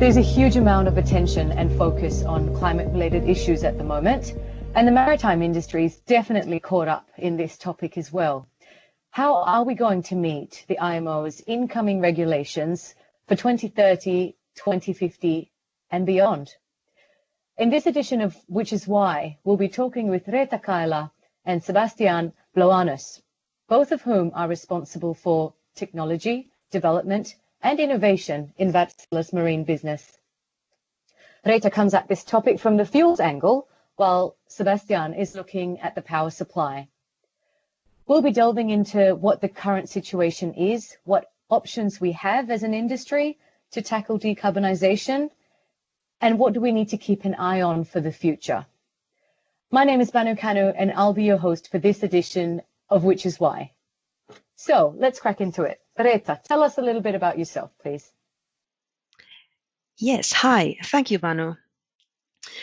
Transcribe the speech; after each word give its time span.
There's 0.00 0.16
a 0.16 0.22
huge 0.22 0.56
amount 0.56 0.88
of 0.88 0.96
attention 0.96 1.52
and 1.52 1.70
focus 1.76 2.22
on 2.22 2.56
climate 2.56 2.88
related 2.90 3.28
issues 3.28 3.64
at 3.64 3.76
the 3.76 3.84
moment, 3.84 4.32
and 4.74 4.88
the 4.88 4.92
maritime 4.92 5.42
industry 5.42 5.84
is 5.84 5.98
definitely 5.98 6.58
caught 6.58 6.88
up 6.88 7.06
in 7.18 7.36
this 7.36 7.58
topic 7.58 7.98
as 7.98 8.10
well. 8.10 8.46
How 9.10 9.42
are 9.42 9.62
we 9.62 9.74
going 9.74 10.02
to 10.04 10.14
meet 10.14 10.64
the 10.68 10.78
IMO's 10.78 11.42
incoming 11.46 12.00
regulations 12.00 12.94
for 13.28 13.36
2030, 13.36 14.36
2050, 14.54 15.52
and 15.90 16.06
beyond? 16.06 16.54
In 17.58 17.68
this 17.68 17.86
edition 17.86 18.22
of 18.22 18.34
Which 18.48 18.72
is 18.72 18.88
Why, 18.88 19.36
we'll 19.44 19.58
be 19.58 19.68
talking 19.68 20.08
with 20.08 20.24
Reetta 20.24 20.62
Kaila 20.64 21.10
and 21.44 21.62
Sebastiaan 21.62 22.32
Bleuanus, 22.56 23.20
both 23.68 23.92
of 23.92 24.00
whom 24.00 24.32
are 24.34 24.48
responsible 24.48 25.12
for 25.12 25.52
technology, 25.74 26.48
development, 26.70 27.34
and 27.62 27.78
innovation 27.80 28.52
in 28.56 28.72
Wärtsilä's 28.72 29.32
marine 29.32 29.64
business. 29.64 30.18
Reetta 31.44 31.70
comes 31.70 31.94
at 31.94 32.08
this 32.08 32.24
topic 32.24 32.58
from 32.60 32.76
the 32.76 32.84
fuels 32.84 33.20
angle, 33.20 33.68
while 33.96 34.36
Sebastiaan 34.48 35.18
is 35.18 35.34
looking 35.34 35.80
at 35.80 35.94
the 35.94 36.02
power 36.02 36.30
supply. 36.30 36.88
We'll 38.06 38.22
be 38.22 38.32
delving 38.32 38.70
into 38.70 39.14
what 39.14 39.40
the 39.40 39.48
current 39.48 39.88
situation 39.88 40.54
is, 40.54 40.96
what 41.04 41.30
options 41.48 42.00
we 42.00 42.12
have 42.12 42.50
as 42.50 42.62
an 42.62 42.74
industry 42.74 43.38
to 43.72 43.82
tackle 43.82 44.18
decarbonisation, 44.18 45.30
and 46.20 46.38
what 46.38 46.52
do 46.52 46.60
we 46.60 46.72
need 46.72 46.90
to 46.90 46.98
keep 46.98 47.24
an 47.24 47.34
eye 47.34 47.62
on 47.62 47.84
for 47.84 48.00
the 48.00 48.12
future. 48.12 48.66
My 49.70 49.84
name 49.84 50.00
is 50.00 50.10
Banu 50.10 50.34
Kanu, 50.34 50.74
and 50.76 50.92
I'll 50.92 51.14
be 51.14 51.24
your 51.24 51.36
host 51.36 51.70
for 51.70 51.78
this 51.78 52.02
edition 52.02 52.62
of 52.88 53.04
Which 53.04 53.24
is 53.24 53.38
Why. 53.38 53.72
So 54.56 54.94
let's 54.98 55.20
crack 55.20 55.40
into 55.40 55.62
it. 55.62 55.80
Reetta, 56.02 56.42
tell 56.42 56.62
us 56.62 56.78
a 56.78 56.82
little 56.82 57.02
bit 57.02 57.14
about 57.14 57.38
yourself, 57.38 57.70
please. 57.82 58.12
Yes, 59.98 60.32
hi. 60.32 60.76
Thank 60.84 61.10
you, 61.10 61.18
Banu. 61.18 61.54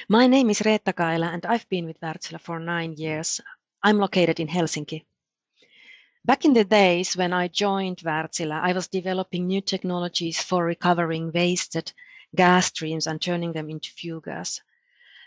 My 0.09 0.27
name 0.27 0.49
is 0.49 0.61
Reetta 0.61 0.93
Kaila, 0.93 1.33
and 1.33 1.45
I've 1.45 1.69
been 1.69 1.85
with 1.85 1.99
Wärtsilä 2.01 2.39
for 2.39 2.59
nine 2.59 2.95
years. 2.97 3.41
I'm 3.83 3.99
located 3.99 4.39
in 4.39 4.47
Helsinki. 4.47 5.05
Back 6.25 6.45
in 6.45 6.53
the 6.53 6.63
days 6.63 7.15
when 7.15 7.33
I 7.33 7.47
joined 7.47 8.03
Wärtsilä, 8.03 8.59
I 8.69 8.73
was 8.73 8.89
developing 8.89 9.47
new 9.47 9.61
technologies 9.61 10.41
for 10.41 10.65
recovering 10.65 11.31
wasted 11.31 11.93
gas 12.35 12.65
streams 12.65 13.07
and 13.07 13.21
turning 13.21 13.53
them 13.53 13.69
into 13.69 13.91
fuel 13.91 14.19
gas. 14.19 14.61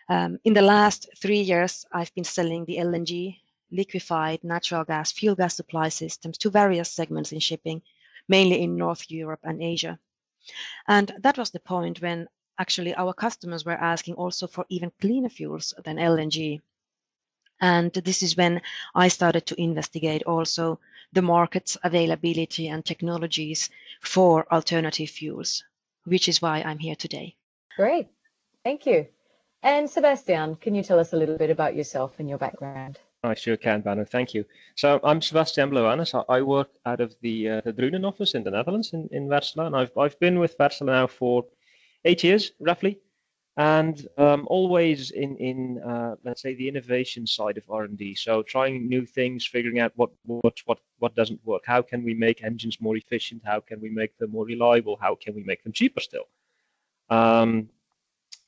Um, 0.09 0.39
in 0.45 0.55
the 0.55 0.63
last 0.63 1.09
three 1.17 1.41
years, 1.41 1.87
I've 1.93 2.13
been 2.15 2.25
selling 2.25 2.65
the 2.65 2.79
LNG, 2.79 3.39
liquefied 3.71 4.43
natural 4.43 4.85
gas, 4.85 5.13
fuel 5.13 5.37
gas 5.37 5.55
supply 5.55 5.89
systems 5.89 6.39
to 6.39 6.51
various 6.51 6.93
segments 6.93 7.33
in 7.33 7.39
shipping, 7.39 7.83
mainly 8.31 8.63
in 8.63 8.77
North 8.77 9.11
Europe 9.11 9.41
and 9.43 9.61
Asia. 9.61 9.99
And 10.89 11.13
that 11.19 11.37
was 11.37 11.51
the 11.51 11.61
point 11.61 12.01
when 12.01 12.29
actually 12.59 12.95
our 12.95 13.13
customers 13.13 13.65
were 13.65 13.85
asking 13.93 14.15
also 14.15 14.47
for 14.47 14.65
even 14.69 14.93
cleaner 15.01 15.29
fuels 15.29 15.75
than 15.85 15.97
LNG. 15.97 16.61
And 17.61 17.93
this 17.93 18.23
is 18.23 18.37
when 18.37 18.63
I 18.95 19.09
started 19.09 19.45
to 19.47 19.61
investigate 19.61 20.23
also 20.23 20.79
the 21.13 21.23
market's 21.23 21.77
availability 21.83 22.69
and 22.69 22.85
technologies 22.85 23.69
for 24.01 24.51
alternative 24.53 25.11
fuels, 25.11 25.65
which 26.05 26.29
is 26.29 26.41
why 26.41 26.63
I'm 26.63 26.79
here 26.79 26.97
today. 26.97 27.37
Great. 27.77 28.09
Thank 28.65 28.87
you. 28.87 29.07
And 29.63 29.89
Sebastiaan, 29.89 30.61
can 30.61 30.75
you 30.75 30.83
tell 30.83 31.01
us 31.01 31.13
a 31.13 31.17
little 31.17 31.37
bit 31.37 31.51
about 31.51 31.77
yourself 31.77 32.15
and 32.19 32.29
your 32.29 32.39
background? 32.39 32.99
I 33.23 33.35
sure 33.35 33.57
can, 33.57 33.83
Banner. 33.83 34.07
Thank 34.07 34.33
you. 34.33 34.45
So 34.77 34.99
I'm 35.05 35.21
Sebastiaan 35.21 35.71
Bleuanus. 35.71 36.15
I 36.29 36.41
work 36.41 36.71
out 36.87 37.01
of 37.01 37.15
the 37.21 37.51
uh, 37.51 37.61
the 37.61 37.73
Drunen 37.73 38.07
office 38.07 38.35
in 38.35 38.45
the 38.45 38.51
Netherlands 38.51 38.93
in, 38.93 39.09
in 39.13 39.29
Wärtsilä, 39.29 39.67
and 39.67 39.77
I've 39.77 39.97
I've 39.97 40.19
been 40.21 40.39
with 40.39 40.57
Wärtsilä 40.59 40.87
now 40.87 41.07
for 41.07 41.45
eight 42.05 42.25
years, 42.25 42.53
roughly 42.61 42.99
and 43.57 44.09
um, 44.17 44.47
always 44.49 45.11
in 45.11 45.37
in 45.37 45.83
uh, 45.83 46.15
let's 46.25 46.41
say 46.41 46.55
the 46.55 46.67
innovation 46.67 47.27
side 47.27 47.59
of 47.59 47.65
R&D. 47.69 48.15
So 48.15 48.43
trying 48.43 48.89
new 48.89 49.05
things, 49.05 49.47
figuring 49.47 49.81
out 49.81 49.93
what 49.97 50.11
works, 50.25 50.63
what 50.65 50.79
what 50.99 51.15
doesn't 51.15 51.41
work. 51.45 51.63
How 51.67 51.83
can 51.83 52.03
we 52.03 52.15
make 52.15 52.43
engines 52.43 52.81
more 52.81 52.97
efficient? 52.97 53.43
How 53.45 53.61
can 53.61 53.81
we 53.81 53.91
make 53.91 54.17
them 54.19 54.31
more 54.31 54.47
reliable? 54.47 54.97
How 55.01 55.15
can 55.15 55.35
we 55.35 55.43
make 55.43 55.63
them 55.63 55.73
cheaper 55.73 56.01
still? 56.01 56.27
Um, 57.11 57.69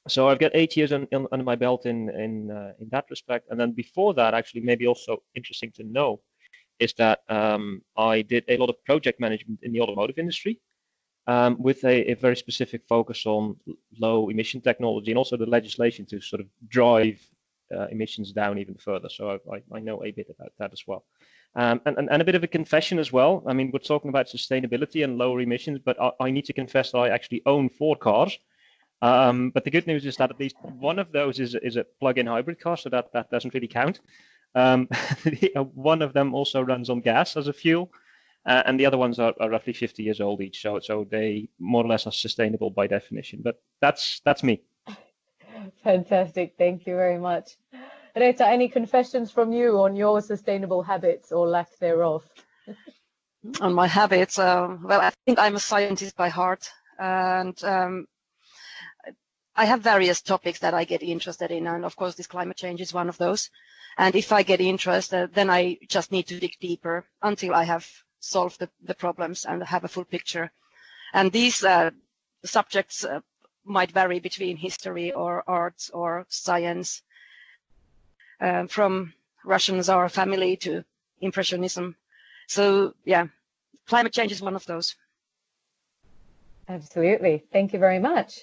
so 0.09 0.29
I've 0.29 0.39
got 0.39 0.53
eight 0.55 0.77
years 0.77 0.93
on, 0.93 1.07
on, 1.13 1.27
under 1.33 1.45
my 1.45 1.57
belt 1.57 1.87
in 1.87 2.09
in 2.11 2.51
uh, 2.51 2.73
in 2.81 2.89
that 2.91 3.07
respect, 3.11 3.49
and 3.51 3.59
then 3.59 3.73
before 3.73 4.15
that, 4.15 4.35
actually, 4.35 4.63
maybe 4.63 4.87
also 4.87 5.23
interesting 5.35 5.73
to 5.73 5.85
know 5.85 6.21
is 6.79 6.93
that 6.95 7.21
um, 7.29 7.83
I 7.97 8.23
did 8.23 8.45
a 8.49 8.57
lot 8.57 8.69
of 8.69 8.83
project 8.85 9.21
management 9.21 9.61
in 9.63 9.73
the 9.73 9.81
automotive 9.81 10.19
industry 10.19 10.61
um, 11.27 11.57
with 11.59 11.85
a, 11.85 12.11
a, 12.11 12.15
very 12.15 12.37
specific 12.37 12.83
focus 12.89 13.25
on 13.27 13.57
low 14.01 14.29
emission 14.31 14.61
technology 14.61 15.11
and 15.13 15.19
also 15.19 15.37
the 15.37 15.47
legislation 15.47 16.05
to 16.07 16.21
sort 16.21 16.41
of 16.41 16.49
drive 16.69 17.21
uh, 17.75 17.87
emissions 17.87 18.33
down 18.33 18.59
even 18.59 18.75
further. 18.75 19.09
So 19.09 19.39
I, 19.53 19.63
I, 19.73 19.81
know 19.81 20.05
a 20.05 20.11
bit 20.11 20.27
about 20.29 20.53
that 20.59 20.73
as 20.73 20.83
well. 20.87 21.05
Um, 21.55 21.81
and, 21.87 21.97
and, 21.99 22.11
and, 22.11 22.23
a 22.23 22.25
bit 22.25 22.35
of 22.35 22.43
a 22.43 22.49
confession 22.49 22.99
as 22.99 23.13
well. 23.13 23.43
I 23.47 23.53
mean, 23.53 23.71
we're 23.73 23.79
talking 23.79 24.09
about 24.09 24.27
sustainability 24.27 25.05
and 25.05 25.19
lower 25.19 25.41
emissions, 25.41 25.79
but 25.85 26.01
I, 26.01 26.11
I 26.21 26.31
need 26.31 26.47
to 26.47 26.53
confess 26.53 26.93
that 26.93 26.99
I 26.99 27.09
actually 27.11 27.43
own 27.47 27.69
four 27.69 27.95
cars. 27.97 28.39
Um, 29.03 29.51
but 29.51 29.65
the 29.65 29.71
good 29.71 29.89
news 29.89 30.07
is 30.07 30.17
that 30.17 30.31
at 30.31 30.39
least 30.39 30.57
one 30.63 31.01
of 31.01 31.11
those 31.11 31.41
is, 31.41 31.57
is 31.57 31.77
a 31.77 31.85
plug-in 31.99 32.29
hybrid 32.29 32.61
car, 32.61 32.77
so 32.77 32.89
that, 32.89 33.13
that 33.13 33.31
doesn't 33.31 33.53
really 33.53 33.67
count. 33.67 34.01
Um, 34.55 34.89
one 35.75 36.03
of 36.03 36.13
them 36.13 36.35
also 36.35 36.63
runs 36.63 36.89
on 36.89 37.01
gas 37.01 37.37
as 37.37 37.49
a 37.49 37.53
fuel, 37.53 37.91
uh, 38.47 38.63
and 38.65 38.79
the 38.79 38.87
other 38.87 38.99
ones 38.99 39.19
are, 39.19 39.35
are, 39.41 39.51
roughly 39.51 39.73
50 39.73 40.05
years 40.05 40.21
old 40.21 40.41
each, 40.41 40.63
so 40.63 40.79
so 40.79 41.07
they 41.11 41.49
more 41.59 41.85
or 41.85 41.89
less 41.89 42.07
are 42.07 42.13
sustainable 42.13 42.71
by 42.71 42.87
definition. 42.87 43.41
But 43.43 43.61
that's 43.81 44.21
that's 44.25 44.43
me. 44.43 44.63
Fantastic, 45.83 46.55
thank 46.59 46.87
you 46.87 46.95
very 46.97 47.19
much. 47.19 47.57
Reetta, 48.17 48.43
any 48.43 48.69
confessions 48.69 49.31
from 49.31 49.53
you 49.53 49.79
on 49.81 49.97
your 49.97 50.21
sustainable 50.21 50.83
habits 50.83 51.33
or 51.33 51.49
lack 51.49 51.77
thereof? 51.79 52.25
on 53.61 53.75
my 53.75 53.89
habits, 53.89 54.39
uh, 54.39 54.77
well, 54.83 55.01
I 55.01 55.11
think 55.27 55.39
I'm 55.39 55.57
a 55.57 55.61
scientist 55.61 56.17
by 56.17 56.29
heart, 56.29 56.71
and 56.99 57.63
um, 57.65 58.07
I 59.55 59.67
have 59.67 59.81
various 59.83 60.23
topics 60.23 60.61
that 60.61 60.75
I 60.75 60.85
get 60.85 61.03
interested 61.03 61.51
in, 61.51 61.67
and 61.67 61.85
of 61.85 61.97
course, 61.97 62.15
this 62.15 62.27
climate 62.27 62.57
change 62.57 62.81
is 62.81 62.95
one 62.95 63.09
of 63.09 63.19
those. 63.19 63.51
And 63.99 64.15
if 64.17 64.33
I 64.33 64.43
get 64.43 64.61
interested, 64.61 65.35
then 65.35 65.51
I 65.51 65.79
just 65.89 66.11
need 66.13 66.27
to 66.29 66.41
dig 66.41 66.57
deeper 66.61 67.05
until 67.23 67.55
I 67.55 67.65
have 67.65 67.87
solved 68.21 68.59
the, 68.61 68.71
the 68.83 68.95
problems 68.95 69.45
and 69.45 69.63
have 69.63 69.85
a 69.85 69.89
full 69.89 70.05
picture. 70.05 70.51
And 71.13 71.31
these 71.31 71.63
uh, 71.63 71.91
subjects 72.45 73.05
uh, 73.05 73.21
might 73.65 73.93
vary 73.93 74.21
between 74.21 74.57
history 74.57 75.13
or 75.13 75.45
arts 75.47 75.91
or 75.91 76.25
science, 76.31 77.03
uh, 78.41 78.67
from 78.67 79.13
Russian 79.45 79.83
Tsar 79.83 80.09
family 80.09 80.57
to 80.59 80.85
Impressionism. 81.21 81.97
So 82.49 82.95
yeah, 83.05 83.27
climate 83.87 84.13
change 84.13 84.33
is 84.33 84.41
one 84.43 84.57
of 84.57 84.65
those. 84.67 84.97
Absolutely. 86.69 87.45
Thank 87.53 87.73
you 87.73 87.79
very 87.79 87.99
much. 87.99 88.41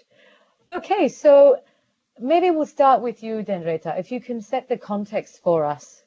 Okay, 0.74 1.08
so 1.10 1.62
maybe 2.20 2.52
we'll 2.52 2.66
start 2.66 3.02
with 3.02 3.24
you, 3.24 3.44
Denreta. 3.44 3.98
If 4.00 4.12
you 4.12 4.22
can 4.22 4.42
set 4.42 4.70
the 4.70 4.78
context 4.78 5.42
for 5.42 5.66
us 5.66 6.04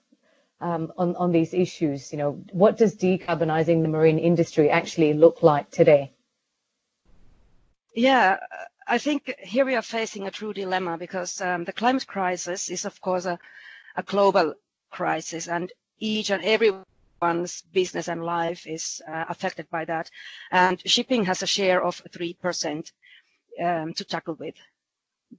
um, 0.62 0.92
on, 0.96 1.14
on 1.16 1.32
these 1.32 1.52
issues? 1.52 2.12
You 2.12 2.18
know, 2.18 2.44
what 2.52 2.78
does 2.78 2.96
decarbonizing 2.96 3.82
the 3.82 3.88
marine 3.88 4.18
industry 4.18 4.70
actually 4.70 5.12
look 5.12 5.42
like 5.42 5.70
today? 5.70 6.12
Yeah, 7.94 8.38
I 8.86 8.98
think 8.98 9.34
here 9.38 9.66
we 9.66 9.74
are 9.74 9.82
facing 9.82 10.26
a 10.26 10.30
true 10.30 10.54
dilemma 10.54 10.96
because 10.96 11.40
um, 11.40 11.64
the 11.64 11.72
climate 11.72 12.06
crisis 12.06 12.70
is, 12.70 12.86
of 12.86 13.00
course, 13.00 13.26
a, 13.26 13.38
a 13.96 14.02
global 14.02 14.54
crisis, 14.90 15.48
and 15.48 15.70
each 15.98 16.30
and 16.30 16.42
everyone's 16.42 17.62
business 17.72 18.08
and 18.08 18.24
life 18.24 18.66
is 18.66 19.02
uh, 19.06 19.24
affected 19.28 19.68
by 19.68 19.84
that. 19.84 20.10
And 20.50 20.80
shipping 20.88 21.24
has 21.24 21.42
a 21.42 21.46
share 21.46 21.82
of 21.82 22.02
3% 22.10 22.92
um, 23.60 23.92
to 23.94 24.04
tackle 24.04 24.34
with. 24.34 24.54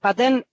But 0.02 0.18
then 0.18 0.44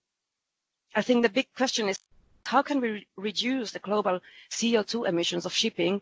I 0.94 1.02
think 1.02 1.22
the 1.22 1.28
big 1.28 1.46
question 1.56 1.88
is 1.88 1.98
how 2.44 2.62
can 2.62 2.80
we 2.80 3.06
reduce 3.16 3.70
the 3.72 3.78
global 3.78 4.20
CO2 4.50 5.06
emissions 5.08 5.46
of 5.46 5.52
shipping, 5.52 6.00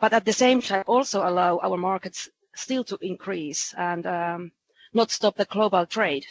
but 0.00 0.12
at 0.12 0.24
the 0.24 0.32
same 0.32 0.60
time 0.62 0.84
also 0.86 1.26
allow 1.28 1.58
our 1.58 1.76
markets 1.76 2.28
still 2.54 2.84
to 2.84 2.98
increase 3.00 3.74
and 3.76 4.06
um, 4.06 4.52
not 4.92 5.10
stop 5.10 5.36
the 5.36 5.44
global 5.44 5.86
trade? 5.86 6.26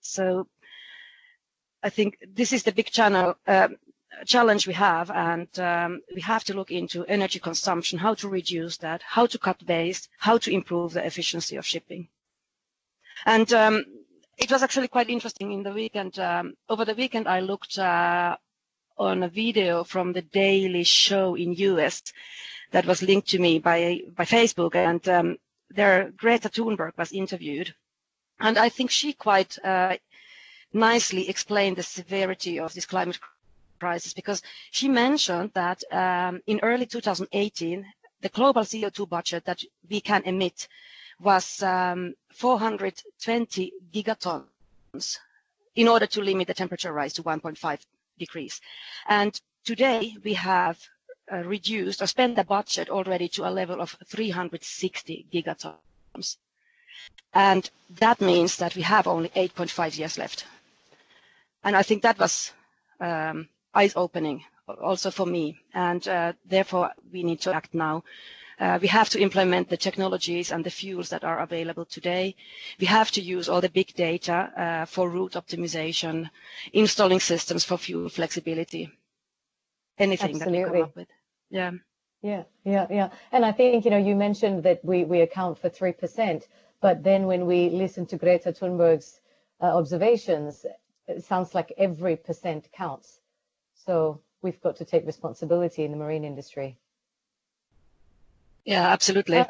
So 0.00 0.46
I 1.82 1.90
think 1.90 2.18
this 2.26 2.52
is 2.52 2.62
the 2.62 2.72
big 2.72 2.90
channel, 2.90 3.36
uh, 3.46 3.68
challenge 4.24 4.66
we 4.66 4.72
have, 4.74 5.10
and 5.10 5.48
um, 5.58 6.00
we 6.14 6.20
have 6.22 6.44
to 6.44 6.54
look 6.54 6.70
into 6.70 7.04
energy 7.06 7.38
consumption, 7.38 7.98
how 7.98 8.14
to 8.14 8.28
reduce 8.28 8.76
that, 8.78 9.02
how 9.02 9.26
to 9.26 9.38
cut 9.38 9.62
waste, 9.66 10.08
how 10.18 10.38
to 10.38 10.50
improve 10.50 10.92
the 10.94 11.04
efficiency 11.04 11.56
of 11.56 11.66
shipping. 11.66 12.08
And 13.24 13.52
um, 13.52 13.84
it 14.38 14.50
was 14.50 14.62
actually 14.62 14.88
quite 14.88 15.10
interesting 15.10 15.52
in 15.52 15.62
the 15.62 15.72
weekend. 15.72 16.18
Um, 16.18 16.54
over 16.68 16.84
the 16.84 16.94
weekend, 16.94 17.26
I 17.28 17.40
looked 17.40 17.78
uh, 17.78 18.36
on 18.98 19.22
a 19.22 19.28
video 19.28 19.84
from 19.84 20.12
the 20.12 20.22
Daily 20.22 20.84
Show 20.84 21.34
in 21.34 21.52
US 21.54 22.02
that 22.72 22.86
was 22.86 23.02
linked 23.02 23.28
to 23.28 23.38
me 23.38 23.58
by 23.58 24.00
by 24.14 24.24
Facebook, 24.24 24.74
and 24.74 25.06
um, 25.08 25.36
there 25.70 26.10
Greta 26.16 26.48
Thunberg 26.48 26.92
was 26.96 27.12
interviewed, 27.12 27.74
And 28.38 28.58
I 28.58 28.68
think 28.68 28.90
she 28.90 29.12
quite 29.14 29.58
uh, 29.64 29.96
nicely 30.72 31.28
explained 31.28 31.76
the 31.76 31.82
severity 31.82 32.58
of 32.58 32.74
this 32.74 32.84
climate 32.86 33.18
crisis 33.80 34.12
because 34.12 34.42
she 34.70 34.88
mentioned 34.88 35.52
that 35.54 35.82
um, 35.92 36.40
in 36.46 36.60
early 36.62 36.86
2018, 36.86 37.86
the 38.20 38.28
global 38.28 38.62
CO2 38.62 39.08
budget 39.08 39.44
that 39.46 39.62
we 39.88 40.00
can 40.00 40.22
emit 40.24 40.68
was 41.20 41.62
um, 41.62 42.14
420 42.32 43.72
gigatons 43.92 45.18
in 45.74 45.88
order 45.88 46.06
to 46.06 46.22
limit 46.22 46.46
the 46.46 46.54
temperature 46.54 46.92
rise 46.92 47.14
to 47.14 47.22
1.5 47.22 47.78
degrees. 48.18 48.60
And 49.08 49.38
today 49.64 50.16
we 50.24 50.34
have 50.34 50.78
uh, 51.32 51.38
reduced 51.38 52.02
or 52.02 52.06
spent 52.06 52.36
the 52.36 52.44
budget 52.44 52.88
already 52.88 53.28
to 53.28 53.46
a 53.46 53.50
level 53.50 53.80
of 53.80 53.96
360 54.06 55.26
gigatons. 55.32 56.36
And 57.34 57.68
that 57.98 58.20
means 58.20 58.56
that 58.56 58.74
we 58.74 58.82
have 58.82 59.06
only 59.06 59.28
8.5 59.30 59.98
years 59.98 60.18
left. 60.18 60.46
And 61.64 61.76
I 61.76 61.82
think 61.82 62.02
that 62.02 62.18
was 62.18 62.52
um, 63.00 63.48
eye-opening 63.74 64.44
also 64.82 65.10
for 65.10 65.26
me. 65.26 65.58
And 65.74 66.06
uh, 66.08 66.32
therefore, 66.44 66.92
we 67.12 67.22
need 67.22 67.40
to 67.42 67.52
act 67.54 67.74
now. 67.74 68.04
Uh, 68.58 68.78
we 68.80 68.88
have 68.88 69.10
to 69.10 69.20
implement 69.20 69.68
the 69.68 69.76
technologies 69.76 70.50
and 70.50 70.64
the 70.64 70.70
fuels 70.70 71.10
that 71.10 71.24
are 71.24 71.40
available 71.40 71.84
today. 71.84 72.34
We 72.80 72.86
have 72.86 73.10
to 73.12 73.20
use 73.20 73.48
all 73.48 73.60
the 73.60 73.68
big 73.68 73.92
data 73.94 74.50
uh, 74.56 74.84
for 74.86 75.10
route 75.10 75.32
optimization, 75.32 76.30
installing 76.72 77.20
systems 77.20 77.64
for 77.64 77.76
fuel 77.76 78.08
flexibility, 78.08 78.90
anything 79.98 80.36
Absolutely. 80.36 80.62
that 80.62 80.72
we 80.72 80.78
come 80.78 80.82
up 80.82 80.96
with. 80.96 81.08
Yeah. 81.50 81.72
Yeah, 82.22 82.44
yeah, 82.64 82.86
yeah. 82.90 83.10
And 83.30 83.44
I 83.44 83.52
think, 83.52 83.84
you 83.84 83.90
know, 83.90 83.98
you 83.98 84.16
mentioned 84.16 84.62
that 84.62 84.82
we, 84.84 85.04
we 85.04 85.20
account 85.20 85.58
for 85.58 85.68
3%, 85.68 86.42
but 86.80 87.02
then 87.02 87.26
when 87.26 87.46
we 87.46 87.68
listen 87.68 88.06
to 88.06 88.16
Greta 88.16 88.52
Thunberg's 88.52 89.20
uh, 89.60 89.66
observations, 89.66 90.64
it 91.06 91.24
sounds 91.24 91.54
like 91.54 91.72
every 91.76 92.16
percent 92.16 92.68
counts. 92.72 93.20
So 93.74 94.20
we've 94.42 94.60
got 94.60 94.76
to 94.76 94.84
take 94.84 95.06
responsibility 95.06 95.84
in 95.84 95.90
the 95.90 95.96
marine 95.98 96.24
industry. 96.24 96.78
Yeah, 98.66 98.88
absolutely. 98.88 99.38
Uh, 99.38 99.44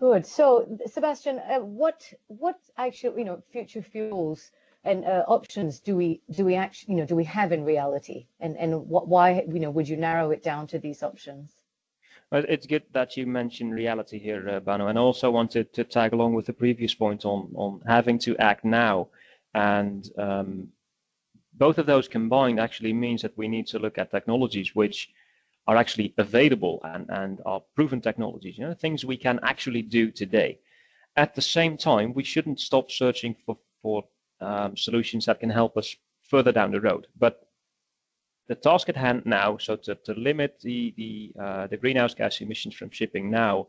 good. 0.00 0.26
So, 0.26 0.66
Sebastiaan, 0.88 1.38
uh, 1.48 1.60
what 1.60 2.12
what 2.26 2.58
actually 2.76 3.20
you 3.20 3.24
know 3.24 3.42
future 3.52 3.80
fuels 3.80 4.50
and 4.82 5.04
uh, 5.04 5.24
options 5.28 5.78
do 5.78 5.96
we 5.96 6.20
do 6.32 6.44
we 6.44 6.56
actually 6.56 6.94
you 6.94 7.00
know 7.00 7.06
do 7.06 7.14
we 7.14 7.24
have 7.24 7.52
in 7.52 7.64
reality, 7.64 8.26
and 8.40 8.56
and 8.58 8.88
what 8.88 9.06
why 9.06 9.44
you 9.46 9.60
know 9.60 9.70
would 9.70 9.88
you 9.88 9.96
narrow 9.96 10.32
it 10.32 10.42
down 10.42 10.66
to 10.66 10.80
these 10.80 11.04
options? 11.04 11.52
Well, 12.32 12.44
it's 12.48 12.66
good 12.66 12.82
that 12.92 13.16
you 13.16 13.26
mentioned 13.26 13.72
reality 13.74 14.18
here, 14.18 14.48
uh, 14.48 14.60
Banu, 14.60 14.86
and 14.86 14.98
I 14.98 15.02
also 15.02 15.30
wanted 15.30 15.72
to 15.74 15.84
tag 15.84 16.12
along 16.12 16.34
with 16.34 16.46
the 16.46 16.52
previous 16.52 16.92
point 16.94 17.24
on 17.24 17.52
on 17.54 17.82
having 17.86 18.18
to 18.20 18.36
act 18.38 18.64
now, 18.64 19.08
and 19.54 20.10
um, 20.18 20.68
both 21.54 21.78
of 21.78 21.86
those 21.86 22.08
combined 22.08 22.58
actually 22.58 22.92
means 22.92 23.22
that 23.22 23.38
we 23.38 23.46
need 23.46 23.68
to 23.68 23.78
look 23.78 23.96
at 23.96 24.10
technologies 24.10 24.74
which 24.74 25.10
are 25.70 25.76
actually 25.76 26.12
available 26.18 26.80
and, 26.82 27.06
and 27.10 27.40
are 27.46 27.62
proven 27.76 28.00
technologies, 28.00 28.58
you 28.58 28.64
know, 28.66 28.74
things 28.74 29.04
we 29.04 29.16
can 29.16 29.38
actually 29.44 29.82
do 29.82 30.10
today. 30.10 30.58
At 31.14 31.36
the 31.36 31.42
same 31.42 31.76
time, 31.76 32.12
we 32.12 32.24
shouldn't 32.24 32.58
stop 32.58 32.90
searching 32.90 33.36
for, 33.46 33.56
for 33.80 34.02
um, 34.40 34.76
solutions 34.76 35.26
that 35.26 35.38
can 35.38 35.48
help 35.48 35.76
us 35.76 35.94
further 36.22 36.50
down 36.50 36.72
the 36.72 36.80
road. 36.80 37.06
But 37.16 37.46
the 38.48 38.56
task 38.56 38.88
at 38.88 38.96
hand 38.96 39.22
now, 39.26 39.58
so 39.58 39.76
to, 39.76 39.94
to 40.06 40.12
limit 40.14 40.58
the, 40.60 40.92
the, 40.96 41.32
uh, 41.40 41.66
the 41.68 41.76
greenhouse 41.76 42.14
gas 42.14 42.40
emissions 42.40 42.74
from 42.74 42.90
shipping 42.90 43.30
now, 43.30 43.68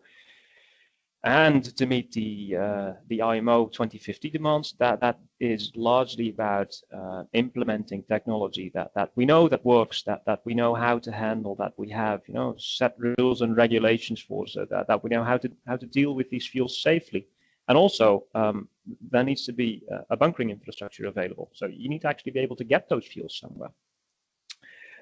and 1.24 1.64
to 1.78 1.86
meet 1.86 2.12
the 2.12 2.58
uh, 2.58 2.94
the 3.08 3.22
IMO 3.22 3.68
2050 3.68 4.30
demands, 4.32 4.74
that 4.80 5.00
that 5.02 5.20
is 5.40 5.72
largely 5.76 6.30
about 6.30 6.74
uh, 6.92 7.24
implementing 7.34 8.04
technology 8.04 8.72
that 8.74 8.92
that 8.96 9.12
we 9.16 9.26
know 9.26 9.48
that 9.48 9.64
works, 9.64 10.02
that 10.04 10.26
that 10.26 10.42
we 10.46 10.56
know 10.56 10.74
how 10.74 10.98
to 10.98 11.12
handle, 11.12 11.56
that 11.56 11.74
we 11.78 11.90
have 11.90 12.22
you 12.28 12.34
know 12.34 12.56
set 12.58 12.96
rules 12.98 13.42
and 13.42 13.56
regulations 13.56 14.20
for, 14.20 14.48
so 14.48 14.66
that 14.66 14.88
that 14.88 15.04
we 15.04 15.12
know 15.12 15.24
how 15.24 15.38
to 15.38 15.52
how 15.68 15.78
to 15.78 15.86
deal 15.86 16.16
with 16.16 16.28
these 16.32 16.48
fuels 16.48 16.82
safely, 16.82 17.28
and 17.68 17.78
also 17.78 18.24
um, 18.34 18.68
there 19.12 19.24
needs 19.24 19.46
to 19.46 19.54
be 19.54 19.84
a 20.10 20.18
bunkering 20.18 20.50
infrastructure 20.50 21.06
available. 21.06 21.52
So 21.54 21.68
you 21.68 21.88
need 21.88 22.02
to 22.02 22.08
actually 22.08 22.32
be 22.32 22.40
able 22.40 22.56
to 22.56 22.64
get 22.64 22.90
those 22.90 23.06
fuels 23.06 23.38
somewhere. 23.40 23.70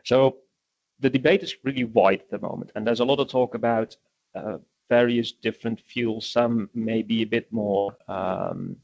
So 0.03 0.39
the 0.99 1.09
debate 1.09 1.43
is 1.43 1.55
really 1.63 1.85
wide 1.85 2.23
at 2.23 2.29
the 2.29 2.39
moment, 2.39 2.73
and 2.75 2.85
there's 2.85 2.99
a 2.99 3.05
lot 3.05 3.21
of 3.21 3.29
talk 3.29 3.55
about 3.55 3.95
uh, 4.35 4.57
various 4.89 5.31
different 5.31 5.81
fuels. 5.81 6.25
Some 6.27 6.69
may 6.73 7.01
be 7.01 7.21
a 7.21 7.27
bit 7.27 7.51
more 7.51 7.95
um, 8.07 8.75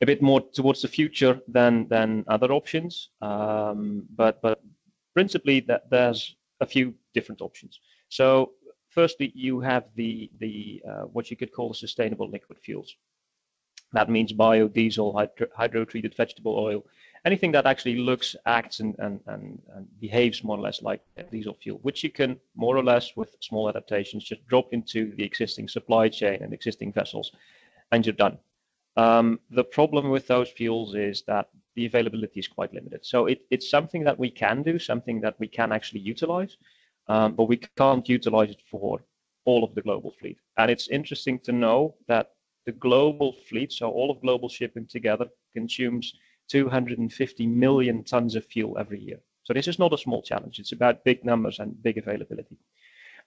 a 0.00 0.06
bit 0.06 0.22
more 0.22 0.40
towards 0.40 0.82
the 0.82 0.88
future 0.88 1.40
than 1.48 1.88
than 1.88 2.24
other 2.28 2.52
options, 2.52 3.10
um, 3.20 4.04
but 4.16 4.40
but 4.42 4.60
principally 5.14 5.60
that 5.60 5.90
there's 5.90 6.36
a 6.60 6.66
few 6.66 6.94
different 7.14 7.40
options. 7.40 7.80
So 8.08 8.52
firstly, 8.90 9.32
you 9.34 9.60
have 9.60 9.84
the 9.94 10.30
the 10.38 10.82
uh, 10.88 11.04
what 11.12 11.30
you 11.30 11.36
could 11.36 11.52
call 11.52 11.74
sustainable 11.74 12.28
liquid 12.28 12.58
fuels. 12.58 12.96
That 13.92 14.10
means 14.10 14.32
biodiesel, 14.32 15.14
hydro, 15.14 15.46
hydro-treated 15.56 16.14
vegetable 16.14 16.58
oil, 16.58 16.84
anything 17.24 17.52
that 17.52 17.66
actually 17.66 17.98
looks, 17.98 18.36
acts, 18.46 18.80
and, 18.80 18.94
and, 18.98 19.20
and, 19.26 19.60
and, 19.74 20.00
behaves 20.00 20.44
more 20.44 20.58
or 20.58 20.60
less 20.60 20.82
like 20.82 21.02
diesel 21.30 21.54
fuel, 21.54 21.78
which 21.82 22.02
you 22.04 22.10
can 22.10 22.38
more 22.54 22.76
or 22.76 22.84
less 22.84 23.16
with 23.16 23.36
small 23.40 23.68
adaptations 23.68 24.24
just 24.24 24.46
drop 24.46 24.72
into 24.72 25.14
the 25.16 25.24
existing 25.24 25.68
supply 25.68 26.08
chain 26.08 26.42
and 26.42 26.52
existing 26.52 26.92
vessels, 26.92 27.32
and 27.92 28.06
you're 28.06 28.14
done. 28.14 28.38
Um, 28.96 29.40
the 29.50 29.64
problem 29.64 30.10
with 30.10 30.26
those 30.26 30.50
fuels 30.50 30.94
is 30.94 31.22
that 31.22 31.48
the 31.76 31.86
availability 31.86 32.40
is 32.40 32.48
quite 32.48 32.74
limited. 32.74 33.06
So 33.06 33.26
it, 33.26 33.42
it's 33.50 33.70
something 33.70 34.02
that 34.04 34.18
we 34.18 34.30
can 34.30 34.62
do, 34.62 34.78
something 34.78 35.20
that 35.20 35.36
we 35.38 35.46
can 35.46 35.70
actually 35.70 36.00
utilize, 36.00 36.56
um, 37.06 37.34
but 37.34 37.44
we 37.44 37.58
can't 37.76 38.08
utilize 38.08 38.50
it 38.50 38.62
for 38.68 39.00
all 39.44 39.62
of 39.64 39.74
the 39.74 39.82
global 39.82 40.12
fleet. 40.18 40.38
And 40.56 40.70
it's 40.70 40.88
interesting 40.88 41.38
to 41.40 41.52
know 41.52 41.94
that 42.08 42.32
the 42.66 42.72
global 42.72 43.32
fleet, 43.48 43.72
so 43.72 43.88
all 43.88 44.10
of 44.10 44.20
global 44.20 44.48
shipping 44.48 44.86
together, 44.86 45.26
consumes 45.54 46.12
250 46.48 47.46
million 47.46 48.04
tons 48.04 48.34
of 48.34 48.44
fuel 48.44 48.78
every 48.78 49.00
year. 49.00 49.20
So 49.44 49.52
this 49.52 49.68
is 49.68 49.78
not 49.78 49.94
a 49.94 49.98
small 49.98 50.22
challenge. 50.22 50.58
It's 50.58 50.72
about 50.72 51.04
big 51.04 51.24
numbers 51.24 51.58
and 51.58 51.82
big 51.82 51.98
availability. 51.98 52.58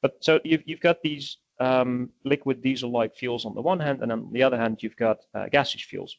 But 0.01 0.17
so 0.24 0.39
you've, 0.43 0.63
you've 0.65 0.79
got 0.79 1.01
these 1.01 1.38
um, 1.60 2.10
liquid 2.24 2.62
diesel-like 2.62 3.15
fuels 3.15 3.45
on 3.45 3.55
the 3.55 3.62
one 3.62 3.79
hand, 3.79 4.01
and 4.01 4.12
on 4.12 4.31
the 4.31 4.43
other 4.43 4.57
hand, 4.57 4.81
you've 4.81 4.98
got 4.98 5.19
uh, 5.34 5.48
gaseous 5.51 5.84
fuels. 5.84 6.17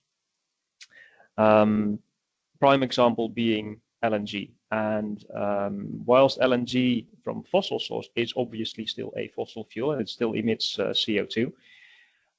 Um, 1.37 1.99
prime 2.61 2.83
example 2.83 3.29
being 3.29 3.81
LNG. 4.03 4.51
And 4.71 5.25
um, 5.35 6.03
whilst 6.05 6.39
LNG 6.41 7.07
from 7.25 7.43
fossil 7.45 7.79
source 7.79 8.09
is 8.17 8.33
obviously 8.37 8.87
still 8.87 9.13
a 9.17 9.29
fossil 9.29 9.65
fuel 9.65 9.93
and 9.93 10.01
it 10.01 10.09
still 10.09 10.33
emits 10.33 10.79
uh, 10.79 10.87
CO2, 10.87 11.53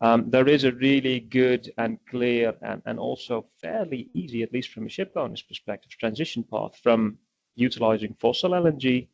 um, 0.04 0.30
there 0.30 0.50
is 0.50 0.66
a 0.66 0.74
really 0.74 1.22
good 1.22 1.72
and 1.78 1.98
clear 2.10 2.54
and, 2.62 2.82
and 2.86 3.00
also 3.00 3.46
fairly 3.62 4.10
easy, 4.14 4.44
at 4.44 4.52
least 4.52 4.72
from 4.72 4.86
a 4.86 4.90
ship 4.90 5.14
owner's 5.16 5.42
perspective, 5.42 5.92
transition 5.98 6.44
path 6.44 6.78
from 6.84 7.18
utilizing 7.56 8.14
fossil 8.20 8.52
LNG 8.52 9.08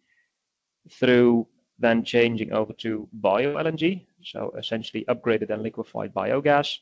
through 0.90 1.46
then 1.78 2.04
changing 2.04 2.52
over 2.54 2.74
to 2.74 3.08
bio 3.14 3.54
LNG, 3.54 4.04
so 4.24 4.52
essentially 4.58 5.06
upgraded 5.08 5.52
and 5.52 5.62
liquefied 5.62 6.12
biogas. 6.12 6.80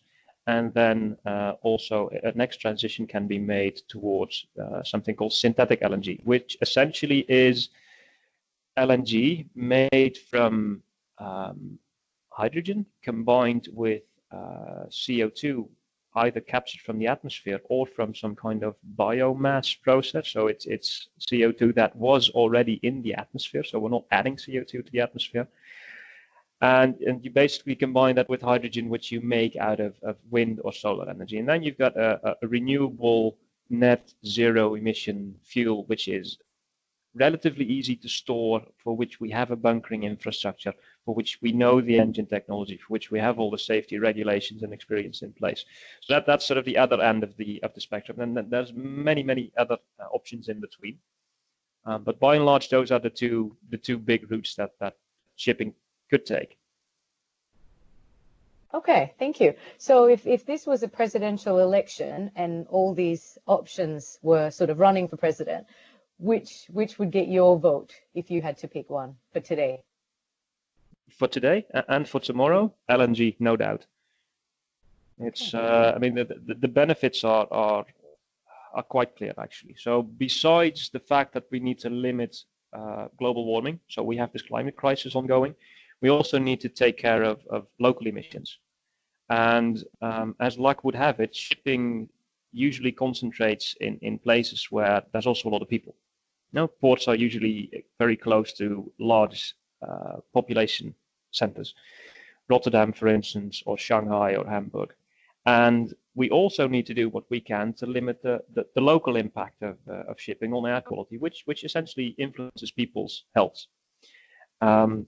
And 0.47 0.73
then 0.73 1.17
uh, 1.25 1.55
also 1.61 2.09
a 2.23 2.31
next 2.31 2.57
transition 2.61 3.07
can 3.07 3.27
be 3.27 3.37
made 3.37 3.81
towards 3.89 4.45
uh, 4.57 4.83
something 4.83 5.17
called 5.17 5.33
synthetic 5.33 5.81
LNG, 5.81 6.23
which 6.23 6.55
essentially 6.61 7.25
is 7.27 7.69
LNG 8.77 9.47
made 9.53 10.17
from 10.29 10.81
um, 11.17 11.77
hydrogen 12.37 12.85
combined 13.01 13.67
with 13.73 14.03
uh, 14.31 14.85
CO2 14.89 15.67
either 16.15 16.39
captured 16.39 16.81
from 16.81 16.97
the 16.99 17.07
atmosphere 17.07 17.59
or 17.69 17.85
from 17.85 18.13
some 18.13 18.35
kind 18.35 18.63
of 18.63 18.75
biomass 18.95 19.69
process. 19.87 20.25
So 20.29 20.47
it's 20.47 20.65
it's 20.65 21.09
CO2 21.27 21.75
that 21.75 21.95
was 21.95 22.29
already 22.41 22.75
in 22.89 23.01
the 23.01 23.13
atmosphere. 23.23 23.63
So 23.63 23.79
we're 23.79 23.97
not 23.97 24.05
adding 24.11 24.35
CO2 24.35 24.71
to 24.85 24.91
the 24.91 25.01
atmosphere. 25.01 25.47
And, 26.61 26.95
and 27.07 27.23
you 27.23 27.29
basically 27.29 27.75
combine 27.75 28.15
that 28.15 28.29
with 28.29 28.41
hydrogen, 28.41 28.89
which 28.89 29.11
you 29.11 29.21
make 29.21 29.55
out 29.57 29.79
of, 29.79 29.93
of 30.01 30.15
wind 30.31 30.59
or 30.63 30.73
solar 30.73 31.07
energy. 31.07 31.37
And 31.37 31.47
then 31.47 31.61
you've 31.61 31.77
got 31.77 31.95
a, 31.95 32.35
a 32.41 32.47
renewable 32.47 33.37
net 33.69 34.11
zero 34.25 34.73
emission 34.73 35.35
fuel, 35.43 35.83
which 35.85 36.07
is 36.07 36.37
relatively 37.17 37.65
easy 37.65 37.95
to 37.97 38.09
store, 38.09 38.61
for 38.83 38.95
which 38.95 39.19
we 39.19 39.29
have 39.31 39.51
a 39.51 39.55
bunkering 39.55 40.03
infrastructure, 40.03 40.73
for 41.05 41.15
which 41.15 41.39
we 41.41 41.51
know 41.51 41.81
the 41.81 41.99
engine 41.99 42.25
technology, 42.25 42.77
for 42.77 42.93
which 42.93 43.11
we 43.11 43.19
have 43.19 43.39
all 43.39 43.51
the 43.51 43.57
safety 43.57 43.97
regulations 43.99 44.63
and 44.63 44.73
experience 44.73 45.21
in 45.21 45.33
place. 45.33 45.65
So 46.01 46.13
that, 46.13 46.25
that's 46.25 46.45
sort 46.45 46.57
of 46.57 46.65
the 46.65 46.77
other 46.77 47.01
end 47.01 47.23
of 47.23 47.35
the 47.37 47.61
of 47.63 47.73
the 47.73 47.81
spectrum. 47.81 48.19
And 48.19 48.51
there's 48.51 48.73
many, 48.73 49.23
many 49.23 49.51
other 49.57 49.77
uh, 49.99 50.05
options 50.11 50.49
in 50.49 50.59
between. 50.59 50.97
Um, 51.85 52.03
but 52.03 52.19
by 52.19 52.35
and 52.35 52.45
large, 52.45 52.69
those 52.69 52.91
are 52.91 52.99
the 52.99 53.09
two 53.09 53.55
the 53.69 53.77
two 53.77 53.97
big 53.97 54.29
routes 54.31 54.55
that 54.55 54.71
that 54.79 54.95
shipping 55.35 55.73
could 56.09 56.25
take. 56.25 56.57
Okay, 58.73 59.13
thank 59.17 59.39
you. 59.39 59.53
So 59.77 60.05
if, 60.05 60.27
if 60.27 60.45
this 60.45 60.67
was 60.67 60.83
a 60.83 60.89
presidential 60.89 61.59
election 61.59 62.31
and 62.35 62.67
all 62.67 62.93
these 62.93 63.37
options 63.47 64.19
were 64.21 64.49
sort 64.51 64.69
of 64.69 64.79
running 64.79 65.07
for 65.07 65.15
president, 65.15 65.65
which 66.19 66.65
which 66.69 66.99
would 66.99 67.11
get 67.11 67.27
your 67.27 67.57
vote 67.59 67.93
if 68.13 68.31
you 68.31 68.41
had 68.41 68.57
to 68.57 68.67
pick 68.67 68.89
one 68.89 69.15
for 69.33 69.39
today? 69.39 69.83
For 71.17 71.27
today 71.27 71.65
and 71.87 72.07
for 72.07 72.19
tomorrow, 72.19 72.73
LNG, 72.89 73.35
no 73.39 73.55
doubt. 73.55 73.85
It's, 75.19 75.53
uh, 75.53 75.93
I 75.95 75.99
mean, 75.99 76.13
the, 76.13 76.25
the, 76.25 76.53
the 76.53 76.67
benefits 76.67 77.23
are, 77.23 77.47
are 77.49 77.85
are 78.73 78.83
quite 78.83 79.15
clear 79.15 79.33
actually. 79.39 79.75
So 79.77 80.03
besides 80.03 80.89
the 80.89 80.99
fact 80.99 81.33
that 81.33 81.45
we 81.51 81.59
need 81.59 81.79
to 81.79 81.89
limit 81.89 82.37
uh, 82.73 83.07
global 83.17 83.45
warming, 83.45 83.79
so 83.87 84.03
we 84.03 84.17
have 84.17 84.31
this 84.31 84.43
climate 84.43 84.75
crisis 84.75 85.15
ongoing, 85.15 85.55
we 86.01 86.09
also 86.09 86.37
need 86.37 86.61
to 86.61 86.69
take 86.69 86.97
care 86.97 87.23
of, 87.23 87.39
of 87.49 87.65
local 87.79 88.05
emissions. 88.05 88.59
And 89.29 89.83
um, 90.01 90.35
as 90.39 90.59
luck 90.59 90.83
would 90.83 90.95
have 90.95 91.19
it, 91.19 91.35
shipping 91.35 92.09
usually 92.53 92.91
concentrates 92.91 93.75
in, 93.81 93.97
in 94.01 94.19
places 94.19 94.67
where 94.69 95.01
there's 95.11 95.27
also 95.27 95.49
a 95.49 95.51
lot 95.51 95.61
of 95.61 95.69
people. 95.69 95.95
No, 96.53 96.67
ports 96.67 97.07
are 97.07 97.15
usually 97.15 97.83
very 97.99 98.15
close 98.15 98.53
to 98.53 98.91
large 98.99 99.53
uh, 99.87 100.17
population 100.33 100.95
centers. 101.31 101.73
Rotterdam, 102.49 102.93
for 102.93 103.07
instance, 103.07 103.61
or 103.65 103.77
Shanghai 103.77 104.35
or 104.35 104.45
Hamburg. 104.47 104.93
And 105.45 105.93
we 106.15 106.29
also 106.29 106.67
need 106.67 106.85
to 106.87 106.93
do 106.93 107.09
what 107.09 107.25
we 107.29 107.39
can 107.39 107.73
to 107.73 107.85
limit 107.85 108.21
the, 108.23 108.41
the, 108.53 108.65
the 108.75 108.81
local 108.81 109.15
impact 109.15 109.61
of, 109.61 109.77
uh, 109.89 110.03
of 110.09 110.19
shipping 110.19 110.53
on 110.53 110.65
air 110.65 110.81
quality, 110.81 111.17
which, 111.17 111.43
which 111.45 111.63
essentially 111.63 112.15
influences 112.17 112.71
people's 112.71 113.25
health. 113.35 113.65
Um, 114.61 115.07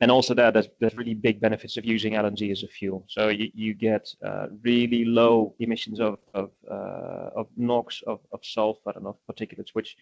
and 0.00 0.10
also 0.10 0.34
there, 0.34 0.50
there's, 0.50 0.68
there's 0.80 0.96
really 0.96 1.14
big 1.14 1.40
benefits 1.40 1.76
of 1.76 1.84
using 1.84 2.14
LNG 2.14 2.50
as 2.50 2.64
a 2.64 2.68
fuel. 2.68 3.04
So 3.08 3.28
you, 3.28 3.50
you 3.54 3.72
get 3.72 4.08
uh, 4.24 4.48
really 4.62 5.04
low 5.04 5.54
emissions 5.60 6.00
of, 6.00 6.18
of, 6.34 6.50
uh, 6.70 7.30
of 7.36 7.46
NOx, 7.56 8.02
of, 8.06 8.20
of 8.32 8.40
sulfur, 8.42 8.92
and 8.96 9.06
of 9.06 9.16
particulates, 9.30 9.70
which 9.74 9.96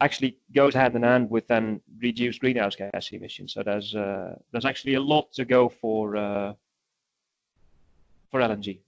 actually 0.00 0.38
goes 0.54 0.74
hand 0.74 0.94
in 0.94 1.02
hand 1.02 1.30
with 1.30 1.46
then 1.48 1.80
reduced 1.98 2.40
greenhouse 2.40 2.76
gas 2.76 3.10
emissions. 3.12 3.54
So 3.54 3.62
there's 3.62 3.94
uh, 3.94 4.36
there's 4.52 4.64
actually 4.64 4.94
a 4.94 5.00
lot 5.00 5.32
to 5.34 5.44
go 5.44 5.68
for 5.68 6.16
uh, 6.16 6.52
for 8.30 8.40
LNG. 8.40 8.80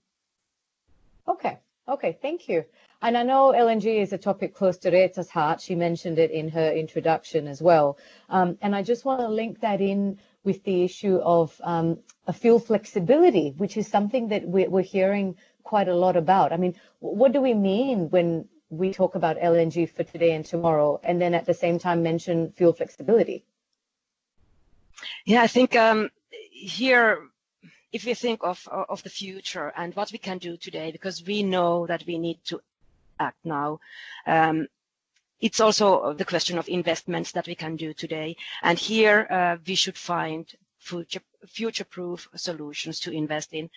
Okay, 1.27 1.59
okay, 1.87 2.17
thank 2.21 2.47
you. 2.47 2.65
And 3.03 3.17
I 3.17 3.23
know 3.23 3.51
LNG 3.51 4.01
is 4.01 4.13
a 4.13 4.17
topic 4.17 4.53
close 4.53 4.77
to 4.79 4.91
Reetta's 4.91 5.29
heart. 5.29 5.59
She 5.59 5.73
mentioned 5.75 6.19
it 6.19 6.29
in 6.29 6.49
her 6.49 6.71
introduction 6.71 7.47
as 7.47 7.61
well. 7.61 7.97
Um, 8.29 8.57
and 8.61 8.75
I 8.75 8.83
just 8.83 9.05
want 9.05 9.21
to 9.21 9.27
link 9.27 9.61
that 9.61 9.81
in 9.81 10.19
with 10.43 10.63
the 10.63 10.83
issue 10.83 11.17
of 11.17 11.59
um, 11.63 11.99
a 12.27 12.33
fuel 12.33 12.59
flexibility, 12.59 13.53
which 13.57 13.75
is 13.75 13.87
something 13.87 14.27
that 14.29 14.47
we're, 14.47 14.69
we're 14.69 14.81
hearing 14.81 15.35
quite 15.63 15.87
a 15.87 15.95
lot 15.95 16.15
about. 16.15 16.53
I 16.53 16.57
mean, 16.57 16.75
what 16.99 17.31
do 17.31 17.41
we 17.41 17.55
mean 17.55 18.09
when 18.09 18.47
we 18.71 18.91
talk 18.93 19.15
about 19.15 19.37
LNG 19.37 19.87
for 19.89 20.03
today 20.03 20.31
and 20.31 20.45
tomorrow, 20.45 20.99
and 21.03 21.21
then 21.21 21.35
at 21.35 21.45
the 21.45 21.53
same 21.53 21.77
time 21.77 22.01
mention 22.01 22.51
fuel 22.53 22.73
flexibility? 22.73 23.43
Yeah, 25.25 25.43
I 25.43 25.47
think 25.47 25.75
um, 25.75 26.09
here 26.51 27.19
if 27.91 28.05
we 28.05 28.13
think 28.13 28.41
of, 28.43 28.67
of 28.71 29.03
the 29.03 29.09
future 29.09 29.71
and 29.75 29.93
what 29.95 30.11
we 30.11 30.17
can 30.17 30.37
do 30.37 30.57
today, 30.57 30.91
because 30.91 31.23
we 31.25 31.43
know 31.43 31.85
that 31.87 32.03
we 32.07 32.17
need 32.17 32.39
to 32.45 32.61
act 33.19 33.37
now, 33.43 33.79
um, 34.25 34.67
it's 35.41 35.59
also 35.59 36.13
the 36.13 36.25
question 36.25 36.57
of 36.57 36.69
investments 36.69 37.31
that 37.33 37.47
we 37.47 37.55
can 37.55 37.75
do 37.75 37.93
today. 37.93 38.37
And 38.61 38.77
here 38.77 39.27
uh, 39.29 39.57
we 39.65 39.75
should 39.75 39.97
find 39.97 40.49
future, 40.77 41.21
future-proof 41.47 42.29
solutions 42.35 42.99
to 43.01 43.11
invest 43.11 43.53
in. 43.53 43.69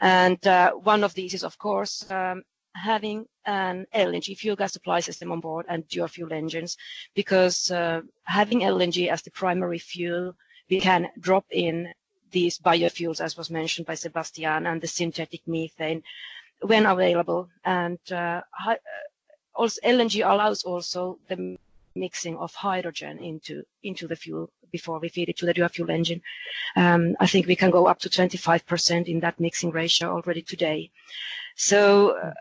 And 0.00 0.44
uh, 0.46 0.72
one 0.72 1.04
of 1.04 1.14
these 1.14 1.34
is, 1.34 1.44
of 1.44 1.58
course, 1.58 2.10
um, 2.10 2.42
having 2.76 3.26
an 3.44 3.86
LNG 3.94 4.36
fuel 4.36 4.56
gas 4.56 4.72
supply 4.72 5.00
system 5.00 5.32
on 5.32 5.40
board 5.40 5.66
and 5.68 5.88
dual 5.88 6.08
fuel 6.08 6.32
engines, 6.32 6.76
because 7.14 7.70
uh, 7.70 8.00
having 8.24 8.60
LNG 8.60 9.08
as 9.08 9.22
the 9.22 9.30
primary 9.30 9.78
fuel, 9.78 10.34
we 10.68 10.80
can 10.80 11.08
drop 11.20 11.46
in 11.50 11.92
these 12.30 12.58
biofuels, 12.58 13.20
as 13.20 13.36
was 13.36 13.50
mentioned 13.50 13.86
by 13.86 13.94
Sebastiaan, 13.94 14.66
and 14.70 14.80
the 14.80 14.88
synthetic 14.88 15.40
methane 15.46 16.02
when 16.60 16.86
available. 16.86 17.48
And 17.64 17.98
uh, 18.10 18.42
uh 18.66 18.74
also 19.54 19.80
LNG 19.82 20.28
allows 20.28 20.64
also 20.64 21.18
the 21.28 21.56
mixing 21.94 22.36
of 22.36 22.54
hydrogen 22.54 23.18
into 23.18 23.62
into 23.82 24.06
the 24.06 24.16
fuel 24.16 24.50
before 24.70 24.98
we 24.98 25.08
feed 25.08 25.28
it 25.28 25.36
to 25.38 25.46
the 25.46 25.54
dual 25.54 25.68
fuel 25.68 25.90
engine. 25.90 26.20
Um, 26.76 27.16
I 27.20 27.26
think 27.26 27.46
we 27.46 27.56
can 27.56 27.70
go 27.70 27.86
up 27.86 27.98
to 28.00 28.10
25% 28.10 29.06
in 29.06 29.20
that 29.20 29.40
mixing 29.40 29.70
ratio 29.70 30.10
already 30.10 30.42
today. 30.42 30.90
So 31.54 32.18
uh, 32.18 32.32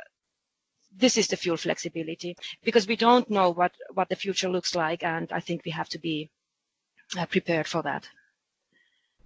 this 0.97 1.17
is 1.17 1.27
the 1.27 1.37
fuel 1.37 1.57
flexibility 1.57 2.37
because 2.63 2.87
we 2.87 2.95
don't 2.95 3.29
know 3.29 3.49
what 3.49 3.73
what 3.93 4.09
the 4.09 4.15
future 4.15 4.49
looks 4.49 4.75
like, 4.75 5.03
and 5.03 5.31
I 5.31 5.39
think 5.39 5.63
we 5.65 5.71
have 5.71 5.89
to 5.89 5.99
be 5.99 6.29
uh, 7.17 7.25
prepared 7.25 7.67
for 7.67 7.81
that. 7.83 8.07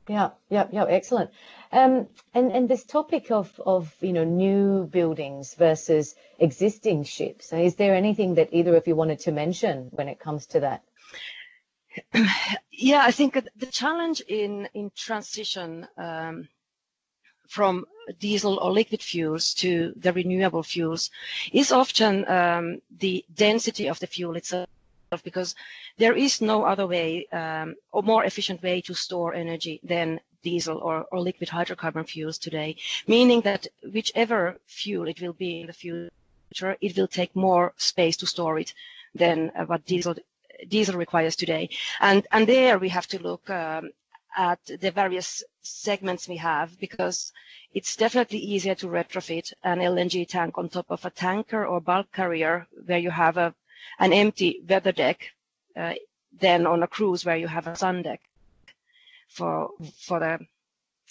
Yeah, 0.07 0.31
yeah, 0.49 0.67
yeah, 0.71 0.85
excellent. 0.89 1.29
Um, 1.71 2.07
and 2.33 2.51
and 2.51 2.67
this 2.67 2.83
topic 2.83 3.29
of 3.31 3.59
of 3.63 3.93
you 4.01 4.13
know 4.13 4.23
new 4.23 4.87
buildings 4.87 5.53
versus 5.53 6.15
existing 6.39 7.03
ships. 7.03 7.53
Is 7.53 7.75
there 7.75 7.93
anything 7.93 8.35
that 8.35 8.49
either 8.51 8.75
of 8.75 8.87
you 8.87 8.95
wanted 8.95 9.19
to 9.21 9.31
mention 9.31 9.89
when 9.91 10.09
it 10.09 10.19
comes 10.19 10.47
to 10.47 10.59
that? 10.61 10.83
Yeah, 12.81 13.03
I 13.03 13.11
think 13.11 13.33
the 13.33 13.65
challenge 13.65 14.21
in 14.21 14.69
in 14.73 14.89
transition 14.95 15.85
um, 15.97 16.47
from 17.49 17.85
diesel 18.19 18.57
or 18.59 18.71
liquid 18.71 19.01
fuels 19.01 19.53
to 19.55 19.93
the 19.97 20.13
renewable 20.13 20.63
fuels 20.63 21.09
is 21.51 21.71
often 21.71 22.27
um, 22.27 22.81
the 22.99 23.25
density 23.33 23.87
of 23.87 23.99
the 23.99 24.07
fuel 24.07 24.35
itself 24.35 24.69
because 25.23 25.55
there 25.97 26.15
is 26.15 26.41
no 26.41 26.63
other 26.63 26.85
way 26.85 27.25
um, 27.31 27.75
or 27.91 28.03
more 28.03 28.23
efficient 28.23 28.61
way 28.61 28.79
to 28.81 28.93
store 28.93 29.33
energy 29.33 29.79
than 29.83 30.19
diesel 30.43 30.77
or, 30.77 31.05
or 31.11 31.19
liquid 31.19 31.49
hydrocarbon 31.49 32.07
fuels 32.07 32.37
today, 32.37 32.75
meaning 33.07 33.41
that 33.41 33.67
whichever 33.93 34.57
fuel 34.67 35.07
it 35.07 35.19
will 35.19 35.33
be 35.33 35.61
in 35.61 35.67
the 35.67 35.73
future, 35.73 36.77
it 36.81 36.95
will 36.95 37.07
take 37.07 37.35
more 37.35 37.73
space 37.77 38.15
to 38.17 38.27
store 38.27 38.59
it 38.59 38.73
than 39.15 39.51
uh, 39.55 39.65
what 39.65 39.85
diesel 39.85 40.15
diesel 40.67 40.95
requires 40.95 41.35
today. 41.35 41.69
And 41.99 42.27
and 42.31 42.47
there 42.47 42.77
we 42.77 42.89
have 42.89 43.07
to 43.07 43.21
look 43.21 43.49
um, 43.49 43.89
at 44.37 44.59
the 44.65 44.91
various 44.91 45.43
segments 45.61 46.27
we 46.27 46.37
have 46.37 46.79
because 46.79 47.31
it's 47.73 47.95
definitely 47.95 48.39
easier 48.39 48.75
to 48.75 48.87
retrofit 48.87 49.53
an 49.63 49.79
LNG 49.79 50.27
tank 50.27 50.57
on 50.57 50.69
top 50.69 50.85
of 50.89 51.05
a 51.05 51.09
tanker 51.09 51.65
or 51.65 51.81
bulk 51.81 52.11
carrier 52.11 52.67
where 52.85 52.97
you 52.99 53.11
have 53.11 53.37
a 53.37 53.53
an 53.99 54.13
empty 54.13 54.61
weather 54.67 54.91
deck 54.91 55.31
uh, 55.75 55.93
than 56.39 56.67
on 56.67 56.83
a 56.83 56.87
cruise 56.87 57.25
where 57.25 57.37
you 57.37 57.47
have 57.47 57.67
a 57.67 57.75
sun 57.75 58.01
deck 58.01 58.21
for 59.27 59.71
for 59.97 60.19
the 60.19 60.39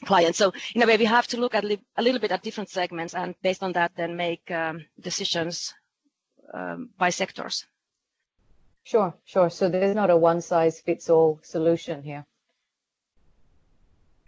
client. 0.05 0.37
So 0.37 0.53
in 0.75 0.83
a 0.83 0.87
way, 0.87 0.97
we 0.97 1.05
have 1.05 1.27
to 1.29 1.41
look 1.41 1.55
at 1.55 1.65
li 1.65 1.81
a 1.97 2.03
little 2.03 2.21
bit 2.21 2.33
at 2.33 2.43
different 2.43 2.71
segments 2.71 3.15
and 3.15 3.35
based 3.43 3.63
on 3.63 3.73
that, 3.73 3.93
then 3.97 4.17
make 4.17 4.51
um, 4.51 4.85
decisions 5.01 5.75
um, 6.55 6.91
by 6.99 7.11
sectors. 7.11 7.67
Sure, 8.85 9.13
sure. 9.25 9.51
So 9.51 9.69
there's 9.69 9.95
not 9.95 10.11
a 10.11 10.17
one 10.17 10.41
size 10.41 10.81
fits 10.81 11.11
all 11.11 11.41
solution 11.43 12.03
here. 12.03 12.25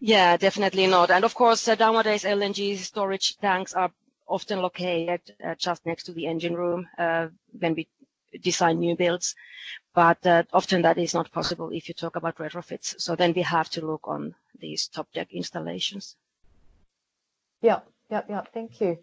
Yeah, 0.01 0.39
definitely 0.39 0.87
not. 0.87 1.11
And 1.11 1.25
of 1.25 1.35
course, 1.35 1.69
uh, 1.69 1.75
nowadays 1.75 2.25
LNG 2.25 2.77
storage 2.79 3.37
tanks 3.37 3.75
are 3.75 3.93
often 4.27 4.63
located 4.63 5.21
uh, 5.45 5.55
just 5.57 5.85
next 5.85 6.05
to 6.05 6.13
the 6.13 6.27
engine 6.27 6.55
room 6.55 6.89
uh, 6.97 7.29
when 7.59 7.75
we 7.75 7.87
design 8.43 8.79
new 8.79 8.97
builds, 8.97 9.35
but 9.95 10.25
uh, 10.27 10.45
often 10.53 10.83
that 10.83 10.97
is 10.97 11.13
not 11.13 11.31
possible 11.33 11.71
if 11.71 11.89
you 11.89 11.95
talk 11.95 12.17
about 12.17 12.37
retrofits. 12.37 12.99
So 12.99 13.15
then 13.15 13.35
we 13.35 13.43
have 13.43 13.69
to 13.71 13.85
look 13.85 14.09
on 14.09 14.35
these 14.59 14.89
top 14.89 15.13
deck 15.13 15.33
installations. 15.33 16.17
Yeah, 17.61 17.81
yeah, 18.09 18.23
yeah. 18.29 18.43
Thank 18.55 18.81
you. 18.81 18.99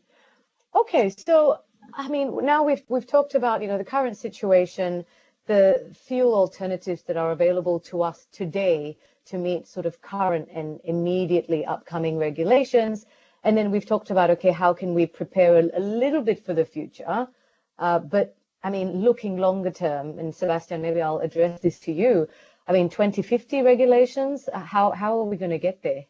Okay, 0.74 1.10
so 1.10 1.60
I 1.94 2.08
mean, 2.08 2.44
now 2.44 2.64
we've 2.64 2.84
we've 2.88 3.06
talked 3.06 3.36
about 3.36 3.62
you 3.62 3.68
know 3.68 3.78
the 3.78 3.86
current 3.86 4.18
situation, 4.18 5.06
the 5.46 5.94
fuel 6.08 6.34
alternatives 6.34 7.04
that 7.04 7.18
are 7.18 7.32
available 7.32 7.80
to 7.82 8.02
us 8.02 8.26
today 8.32 8.98
to 9.28 9.38
meet 9.38 9.68
sort 9.68 9.86
of 9.86 10.02
current 10.02 10.50
and 10.52 10.80
immediately 10.84 11.66
upcoming 11.66 12.18
regulations. 12.18 13.06
And 13.44 13.58
then 13.58 13.72
we've 13.72 13.86
talked 13.86 14.10
about, 14.10 14.30
okay, 14.32 14.52
how 14.52 14.74
can 14.74 14.94
we 14.94 15.06
prepare 15.06 15.58
a, 15.58 15.78
a 15.78 15.80
little 15.80 16.22
bit 16.22 16.46
for 16.46 16.54
the 16.54 16.66
future? 16.66 17.28
Uh, 17.80 18.00
but 18.00 18.36
I 18.64 18.70
mean, 18.70 19.02
looking 19.02 19.38
longer 19.38 19.72
term, 19.72 20.20
and 20.20 20.34
Sebastiaan, 20.34 20.82
maybe 20.82 21.02
I'll 21.02 21.20
address 21.20 21.60
this 21.62 21.80
to 21.82 21.92
you. 21.92 22.28
I 22.68 22.74
mean, 22.74 22.90
2050 22.90 23.62
regulations, 23.62 24.50
uh, 24.52 24.60
how, 24.60 24.92
how 24.92 25.20
are 25.20 25.24
we 25.24 25.38
going 25.38 25.52
to 25.52 25.60
get 25.60 25.82
there? 25.84 26.06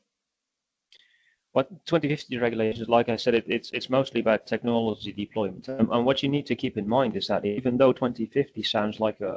What 1.52 1.70
2050 1.86 2.38
regulations, 2.38 2.88
like 2.88 3.10
I 3.10 3.16
said, 3.16 3.34
it, 3.34 3.46
it's 3.48 3.72
it's 3.72 3.90
mostly 3.90 4.22
about 4.22 4.46
technology 4.46 5.12
deployment. 5.12 5.68
And 5.68 6.06
what 6.06 6.22
you 6.22 6.30
need 6.30 6.46
to 6.48 6.56
keep 6.56 6.78
in 6.78 6.88
mind 6.88 7.16
is 7.16 7.28
that 7.28 7.46
even 7.46 7.78
though 7.78 7.94
2050 7.94 8.62
sounds 8.62 9.00
like 9.00 9.22
a, 9.22 9.34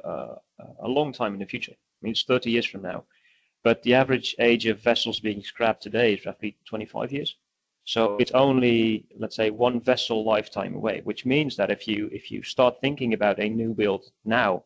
a, 0.59 0.65
a 0.81 0.89
long 0.89 1.15
time 1.15 1.33
in 1.33 1.41
the 1.41 1.47
future, 1.47 1.73
I 1.73 1.99
mean 2.03 2.11
it's 2.13 2.25
30 2.25 2.51
years 2.51 2.67
from 2.67 2.83
now, 2.83 3.05
but 3.62 3.83
the 3.83 3.95
average 3.95 4.35
age 4.38 4.67
of 4.67 4.81
vessels 4.81 5.21
being 5.21 5.43
scrapped 5.43 5.83
today 5.83 6.14
is 6.14 6.25
roughly 6.25 6.57
25 6.67 7.12
years. 7.12 7.37
So 7.85 8.17
it's 8.19 8.31
only, 8.33 9.07
let's 9.19 9.37
say, 9.37 9.50
one 9.50 9.81
vessel 9.81 10.25
lifetime 10.25 10.75
away, 10.75 11.00
which 11.05 11.26
means 11.26 11.57
that 11.57 11.71
if 11.71 11.88
you 11.88 12.09
if 12.12 12.31
you 12.31 12.43
start 12.43 12.81
thinking 12.81 13.14
about 13.14 13.40
a 13.40 13.49
new 13.49 13.75
build 13.75 14.05
now, 14.25 14.64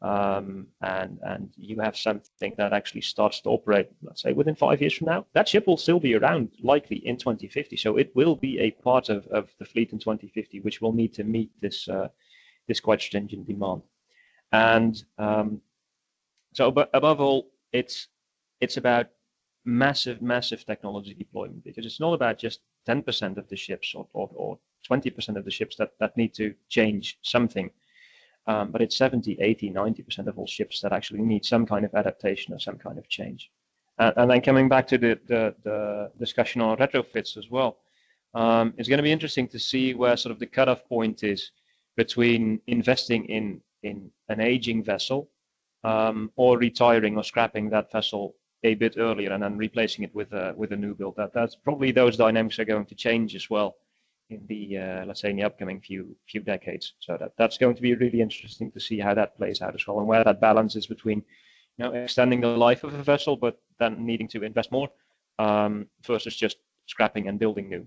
um, 0.00 0.66
and 0.80 1.18
and 1.22 1.50
you 1.56 1.80
have 1.80 1.96
something 1.96 2.54
that 2.58 2.72
actually 2.72 3.00
starts 3.00 3.40
to 3.40 3.48
operate, 3.48 3.88
let's 4.02 4.22
say 4.22 4.32
within 4.32 4.54
five 4.54 4.80
years 4.80 4.94
from 4.94 5.06
now, 5.06 5.26
that 5.32 5.48
ship 5.48 5.66
will 5.66 5.76
still 5.76 5.98
be 5.98 6.14
around 6.14 6.50
likely 6.62 6.98
in 7.06 7.16
2050. 7.16 7.76
So 7.76 7.96
it 7.96 8.14
will 8.14 8.36
be 8.36 8.60
a 8.60 8.70
part 8.70 9.08
of, 9.08 9.26
of 9.28 9.50
the 9.58 9.64
fleet 9.64 9.92
in 9.92 9.98
2050, 9.98 10.60
which 10.60 10.80
will 10.80 10.92
need 10.92 11.14
to 11.14 11.24
meet 11.24 11.50
this 11.60 11.88
uh, 11.88 12.08
this 12.68 12.80
quite 12.80 13.00
stringent 13.00 13.46
demand. 13.46 13.82
And 14.52 15.02
um, 15.18 15.62
so, 16.52 16.70
but 16.70 16.90
above 16.92 17.20
all, 17.20 17.50
it's 17.72 18.08
it's 18.62 18.78
about 18.78 19.06
massive, 19.64 20.22
massive 20.22 20.64
technology 20.64 21.14
deployment 21.14 21.62
because 21.64 21.86
it's 21.86 22.00
not 22.00 22.14
about 22.14 22.38
just 22.38 22.60
10% 22.88 23.36
of 23.36 23.48
the 23.48 23.56
ships 23.56 23.94
or, 23.94 24.08
or, 24.12 24.30
or 24.34 24.58
20% 24.90 25.36
of 25.36 25.44
the 25.44 25.50
ships 25.50 25.76
that, 25.76 25.90
that 26.00 26.16
need 26.16 26.32
to 26.34 26.54
change 26.68 27.18
something 27.22 27.70
um, 28.46 28.70
but 28.70 28.82
it's 28.82 28.96
70, 28.96 29.38
80, 29.40 29.70
90% 29.70 30.26
of 30.26 30.38
all 30.38 30.46
ships 30.46 30.80
that 30.80 30.92
actually 30.92 31.22
need 31.22 31.44
some 31.44 31.64
kind 31.64 31.84
of 31.84 31.94
adaptation 31.94 32.52
or 32.52 32.58
some 32.58 32.76
kind 32.76 32.98
of 32.98 33.08
change. 33.08 33.50
Uh, 33.98 34.12
and 34.16 34.30
then 34.30 34.40
coming 34.40 34.68
back 34.68 34.86
to 34.88 34.98
the, 34.98 35.18
the, 35.28 35.54
the, 35.62 36.10
discussion 36.18 36.60
on 36.60 36.76
retrofits 36.78 37.36
as 37.36 37.50
well, 37.50 37.78
um, 38.34 38.74
it's 38.76 38.88
going 38.88 38.98
to 38.98 39.02
be 39.02 39.12
interesting 39.12 39.46
to 39.46 39.58
see 39.58 39.94
where 39.94 40.16
sort 40.16 40.32
of 40.32 40.38
the 40.38 40.46
cutoff 40.46 40.84
point 40.88 41.22
is 41.22 41.52
between 41.96 42.60
investing 42.66 43.26
in, 43.26 43.60
in 43.82 44.10
an 44.28 44.40
aging 44.40 44.82
vessel 44.82 45.28
um, 45.84 46.32
or 46.36 46.58
retiring 46.58 47.16
or 47.16 47.22
scrapping 47.22 47.68
that 47.68 47.92
vessel 47.92 48.34
a 48.64 48.74
bit 48.74 48.94
earlier 48.96 49.32
and 49.32 49.42
then 49.42 49.56
replacing 49.56 50.04
it 50.04 50.14
with 50.14 50.32
a, 50.32 50.54
with 50.56 50.72
a 50.72 50.76
new 50.76 50.94
build. 50.94 51.16
That, 51.16 51.32
that's 51.32 51.56
probably 51.56 51.92
those 51.92 52.16
dynamics 52.16 52.58
are 52.58 52.64
going 52.64 52.86
to 52.86 52.94
change 52.94 53.34
as 53.34 53.50
well 53.50 53.76
in 54.30 54.46
the 54.46 54.78
uh, 54.78 55.04
let's 55.04 55.20
say 55.20 55.30
in 55.30 55.36
the 55.36 55.42
upcoming 55.44 55.80
few 55.80 56.16
few 56.26 56.40
decades. 56.40 56.94
So 57.00 57.16
that 57.18 57.32
that's 57.36 57.58
going 57.58 57.76
to 57.76 57.82
be 57.82 57.94
really 57.94 58.20
interesting 58.20 58.70
to 58.72 58.80
see 58.80 58.98
how 58.98 59.14
that 59.14 59.36
plays 59.36 59.62
out 59.62 59.74
as 59.74 59.86
well, 59.86 59.98
and 59.98 60.08
where 60.08 60.24
that 60.24 60.40
balance 60.40 60.76
is 60.76 60.86
between 60.86 61.22
you 61.76 61.84
know 61.84 61.92
extending 61.92 62.40
the 62.40 62.48
life 62.48 62.84
of 62.84 62.94
a 62.94 63.02
vessel, 63.02 63.36
but 63.36 63.60
then 63.78 64.04
needing 64.04 64.28
to 64.28 64.42
invest 64.42 64.72
more 64.72 64.88
um, 65.38 65.86
versus 66.02 66.36
just 66.36 66.56
scrapping 66.86 67.28
and 67.28 67.38
building 67.38 67.68
new. 67.68 67.86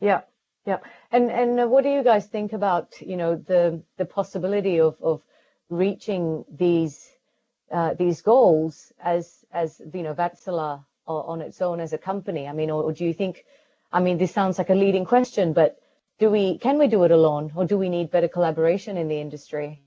Yeah, 0.00 0.22
yeah. 0.66 0.78
And 1.10 1.30
and 1.30 1.60
uh, 1.60 1.66
what 1.66 1.84
do 1.84 1.90
you 1.90 2.02
guys 2.02 2.26
think 2.26 2.52
about 2.52 3.00
you 3.00 3.16
know 3.16 3.36
the 3.36 3.82
the 3.96 4.04
possibility 4.04 4.80
of 4.80 5.00
of 5.02 5.22
reaching 5.70 6.44
these 6.50 7.10
uh, 7.70 7.94
these 7.94 8.22
goals 8.22 8.92
as 9.02 9.44
as 9.52 9.80
you 9.94 10.02
know 10.02 10.14
Wärtsilä 10.14 10.80
on 11.06 11.40
its 11.40 11.62
own 11.62 11.80
as 11.80 11.92
a 11.92 11.98
company? 11.98 12.46
I 12.48 12.52
mean, 12.52 12.70
or, 12.70 12.82
or 12.84 12.92
do 12.92 13.04
you 13.04 13.14
think 13.14 13.44
I 13.92 14.00
mean, 14.00 14.18
this 14.18 14.32
sounds 14.32 14.58
like 14.58 14.70
a 14.70 14.74
leading 14.74 15.04
question, 15.04 15.52
but 15.52 15.80
do 16.18 16.30
we 16.30 16.58
can 16.58 16.78
we 16.78 16.88
do 16.88 17.04
it 17.04 17.10
alone, 17.10 17.52
or 17.54 17.64
do 17.64 17.78
we 17.78 17.88
need 17.88 18.10
better 18.10 18.28
collaboration 18.28 18.96
in 18.96 19.08
the 19.08 19.20
industry? 19.20 19.80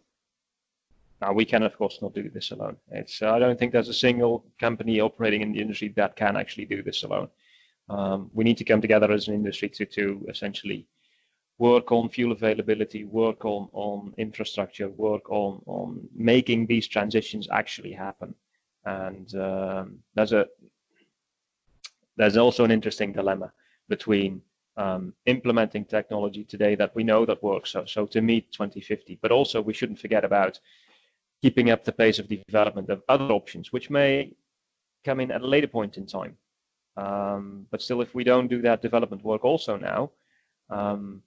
Now, 1.22 1.34
we 1.34 1.46
can, 1.46 1.62
of 1.62 1.78
course, 1.78 2.02
not 2.02 2.16
do 2.16 2.30
this 2.30 2.50
alone. 2.52 2.78
It's 2.90 3.22
I 3.22 3.38
don't 3.38 3.60
think 3.60 3.74
there's 3.74 3.90
a 3.90 3.94
single 3.94 4.44
company 4.60 5.00
operating 5.00 5.42
in 5.42 5.52
the 5.52 5.62
industry 5.62 5.90
that 5.90 6.16
can 6.16 6.36
actually 6.36 6.66
do 6.66 6.82
this 6.82 7.04
alone. 7.04 7.30
Um, 7.90 8.32
we 8.34 8.44
need 8.44 8.58
to 8.58 8.64
come 8.64 8.82
together 8.82 9.12
as 9.12 9.28
an 9.28 9.36
industry 9.36 9.70
to 9.70 9.86
to 9.86 10.26
essentially 10.30 10.88
work 11.62 11.92
on 11.92 12.10
fuel 12.10 12.32
availability, 12.32 13.04
work 13.06 13.46
on 13.46 13.70
on 13.72 14.14
infrastructure, 14.18 14.90
work 15.10 15.30
on 15.30 15.62
on 15.68 15.90
making 16.32 16.66
these 16.66 16.88
transitions 16.88 17.48
actually 17.52 17.94
happen. 18.06 18.34
And 18.86 19.28
um, 19.36 20.00
there's 20.16 20.34
a 20.34 20.48
there's 22.18 22.38
also 22.38 22.64
an 22.66 22.72
interesting 22.72 23.14
dilemma 23.14 23.50
between 23.88 24.42
um, 24.78 25.14
implementing 25.26 25.86
technology 25.86 26.44
today 26.44 26.74
that 26.76 26.96
we 26.96 27.04
know 27.04 27.26
that 27.26 27.44
works, 27.44 27.70
so, 27.72 27.86
so 27.86 28.06
to 28.08 28.22
meet 28.22 28.52
2050, 28.52 29.20
but 29.22 29.32
also 29.32 29.62
we 29.62 29.74
shouldn't 29.74 30.00
forget 30.00 30.24
about 30.26 30.60
keeping 31.42 31.70
up 31.72 31.84
the 31.84 31.92
pace 31.92 32.20
of 32.20 32.28
development 32.28 32.90
of 32.90 33.04
other 33.08 33.32
options, 33.40 33.72
which 33.74 33.90
may 33.90 34.34
come 35.04 35.20
in 35.20 35.32
at 35.32 35.42
a 35.42 35.48
later 35.48 35.68
point 35.68 35.98
in 35.98 36.06
time. 36.06 36.36
Um, 36.98 37.68
but 37.72 37.82
still, 37.82 38.02
if 38.02 38.16
we 38.16 38.24
don't 38.24 38.48
do 38.48 38.62
that 38.62 38.82
development 38.82 39.24
work 39.24 39.44
also 39.44 39.78
now, 39.78 40.12
um, 40.70 41.22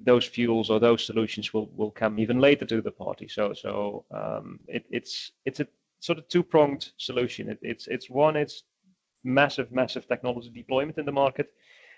those 0.00 0.26
fuels 0.26 0.70
or 0.70 0.80
those 0.80 1.04
solutions 1.04 1.52
will, 1.52 1.68
will 1.76 1.90
come 1.90 2.18
even 2.18 2.38
later 2.40 2.66
to 2.66 2.80
the 2.80 2.90
party. 2.90 3.28
So 3.28 3.52
so 3.52 4.04
um, 4.10 4.60
it, 4.68 4.84
it's 4.90 5.32
it's 5.44 5.60
a 5.60 5.66
sort 6.00 6.18
of 6.18 6.28
two 6.28 6.42
pronged 6.42 6.90
solution. 6.96 7.48
It, 7.48 7.58
it's 7.62 7.86
it's 7.88 8.08
one, 8.08 8.36
it's 8.36 8.62
massive, 9.24 9.72
massive 9.72 10.06
technology 10.06 10.50
deployment 10.50 10.98
in 10.98 11.06
the 11.06 11.12
market. 11.12 11.52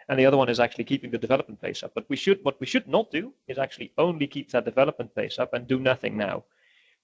And 0.09 0.19
the 0.19 0.27
other 0.27 0.37
one 0.37 0.49
is 0.49 0.59
actually 0.59 0.85
keeping 0.85 1.13
the 1.13 1.19
development 1.19 1.61
pace 1.63 1.85
up. 1.85 1.93
But 1.95 2.07
we 2.09 2.17
should, 2.17 2.41
what 2.43 2.59
we 2.59 2.67
should 2.67 2.89
not 2.89 3.13
do 3.13 3.33
is 3.47 3.59
actually 3.59 3.93
only 3.97 4.27
keep 4.27 4.51
that 4.51 4.65
development 4.65 5.15
pace 5.15 5.39
up 5.39 5.55
and 5.55 5.69
do 5.69 5.79
nothing 5.79 6.17
now, 6.17 6.45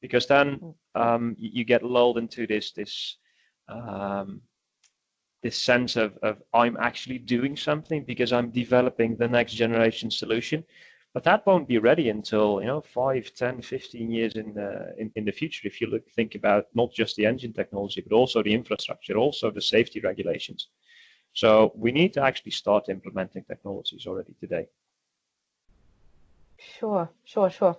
because 0.01 0.27
then 0.27 0.75
um, 0.97 1.37
you, 1.39 1.65
get 1.65 1.85
lulled 1.85 2.19
into 2.19 2.47
this 2.47 2.73
this 2.73 3.17
um, 3.69 4.41
this 5.47 5.57
sense 5.57 5.95
of, 5.95 6.19
of 6.25 6.43
I'm 6.53 6.77
actually 6.89 7.19
doing 7.19 7.57
something 7.57 8.03
because 8.03 8.33
I'm 8.33 8.51
developing 8.51 9.15
the 9.15 9.29
next 9.29 9.53
generation 9.55 10.11
solution. 10.11 10.65
But 11.15 11.23
that 11.23 11.47
won't 11.47 11.69
be 11.69 11.79
ready 11.79 12.09
until 12.11 12.61
you 12.61 12.67
know 12.67 12.81
5 12.81 13.33
10 13.33 13.63
15 13.63 14.11
years 14.11 14.35
in 14.35 14.53
the 14.55 14.93
in, 14.99 15.13
in 15.15 15.25
the 15.25 15.37
future 15.41 15.69
if 15.69 15.81
you 15.81 15.87
look 15.87 16.05
think 16.17 16.35
about 16.35 16.65
not 16.75 16.93
just 16.93 17.15
the 17.17 17.27
engine 17.27 17.53
technology 17.53 18.01
but 18.07 18.15
also 18.15 18.43
the 18.43 18.53
infrastructure 18.53 19.17
also 19.17 19.51
the 19.51 19.63
safety 19.77 20.01
regulations. 20.01 20.69
So 21.33 21.73
we 21.77 21.93
need 21.93 22.13
to 22.15 22.23
actually 22.23 22.55
start 22.63 22.89
implementing 22.89 23.45
technologies 23.45 24.07
already 24.07 24.35
today. 24.41 24.67
Sure 26.59 27.09
sure 27.25 27.51
sure. 27.51 27.77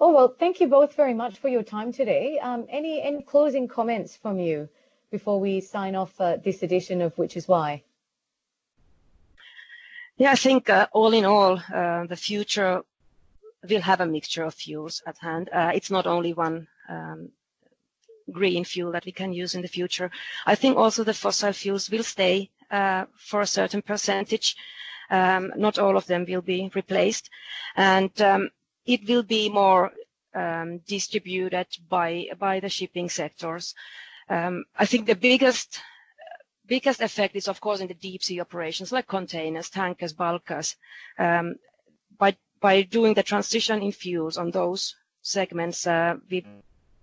Oh 0.00 0.12
well 0.16 0.34
thank 0.42 0.58
you 0.60 0.68
both 0.68 0.94
very 0.94 1.14
much 1.22 1.34
for 1.38 1.48
your 1.48 1.64
time 1.76 1.92
today. 1.92 2.38
Um, 2.38 2.66
any 2.80 3.02
any 3.02 3.22
closing 3.22 3.68
comments 3.68 4.16
from 4.16 4.38
you 4.38 4.68
before 5.10 5.40
we 5.40 5.60
sign 5.60 5.94
off 5.94 6.20
uh, 6.20 6.36
this 6.36 6.62
edition 6.62 7.00
of 7.02 7.16
which 7.18 7.36
is 7.36 7.48
why 7.48 7.82
yeah, 10.18 10.32
I 10.32 10.34
think 10.34 10.68
uh, 10.68 10.88
all 10.92 11.14
in 11.14 11.24
all, 11.24 11.62
uh, 11.72 12.06
the 12.06 12.16
future 12.16 12.82
will 13.68 13.80
have 13.80 14.00
a 14.00 14.06
mixture 14.06 14.42
of 14.42 14.54
fuels 14.54 15.00
at 15.06 15.16
hand. 15.18 15.48
Uh, 15.52 15.70
it's 15.72 15.92
not 15.92 16.08
only 16.08 16.32
one 16.32 16.66
um, 16.88 17.28
green 18.32 18.64
fuel 18.64 18.90
that 18.92 19.04
we 19.04 19.12
can 19.12 19.32
use 19.32 19.54
in 19.54 19.62
the 19.62 19.68
future. 19.68 20.10
I 20.44 20.56
think 20.56 20.76
also 20.76 21.04
the 21.04 21.14
fossil 21.14 21.52
fuels 21.52 21.88
will 21.88 22.02
stay 22.02 22.50
uh, 22.70 23.04
for 23.16 23.42
a 23.42 23.46
certain 23.46 23.80
percentage. 23.80 24.56
Um, 25.08 25.52
not 25.56 25.78
all 25.78 25.96
of 25.96 26.06
them 26.06 26.26
will 26.28 26.42
be 26.42 26.68
replaced. 26.74 27.30
And 27.76 28.10
um, 28.20 28.50
it 28.86 29.08
will 29.08 29.22
be 29.22 29.48
more 29.48 29.92
um, 30.34 30.78
distributed 30.78 31.68
by, 31.88 32.26
by 32.40 32.58
the 32.58 32.68
shipping 32.68 33.08
sectors. 33.08 33.74
Um, 34.30 34.64
I 34.76 34.84
think 34.86 35.06
the 35.06 35.14
biggest 35.16 35.80
biggest 36.68 37.00
effect 37.00 37.34
is, 37.34 37.48
of 37.48 37.60
course, 37.60 37.80
in 37.80 37.88
the 37.88 37.94
deep 37.94 38.22
sea 38.22 38.40
operations 38.40 38.92
like 38.92 39.08
containers, 39.08 39.70
tankers, 39.70 40.12
bulkers. 40.12 40.76
Um, 41.18 41.56
by, 42.18 42.36
by 42.60 42.82
doing 42.82 43.14
the 43.14 43.22
transition 43.22 43.82
in 43.82 43.90
fuels 43.92 44.36
on 44.36 44.50
those 44.50 44.94
segments, 45.22 45.86
uh, 45.86 46.16
we 46.30 46.44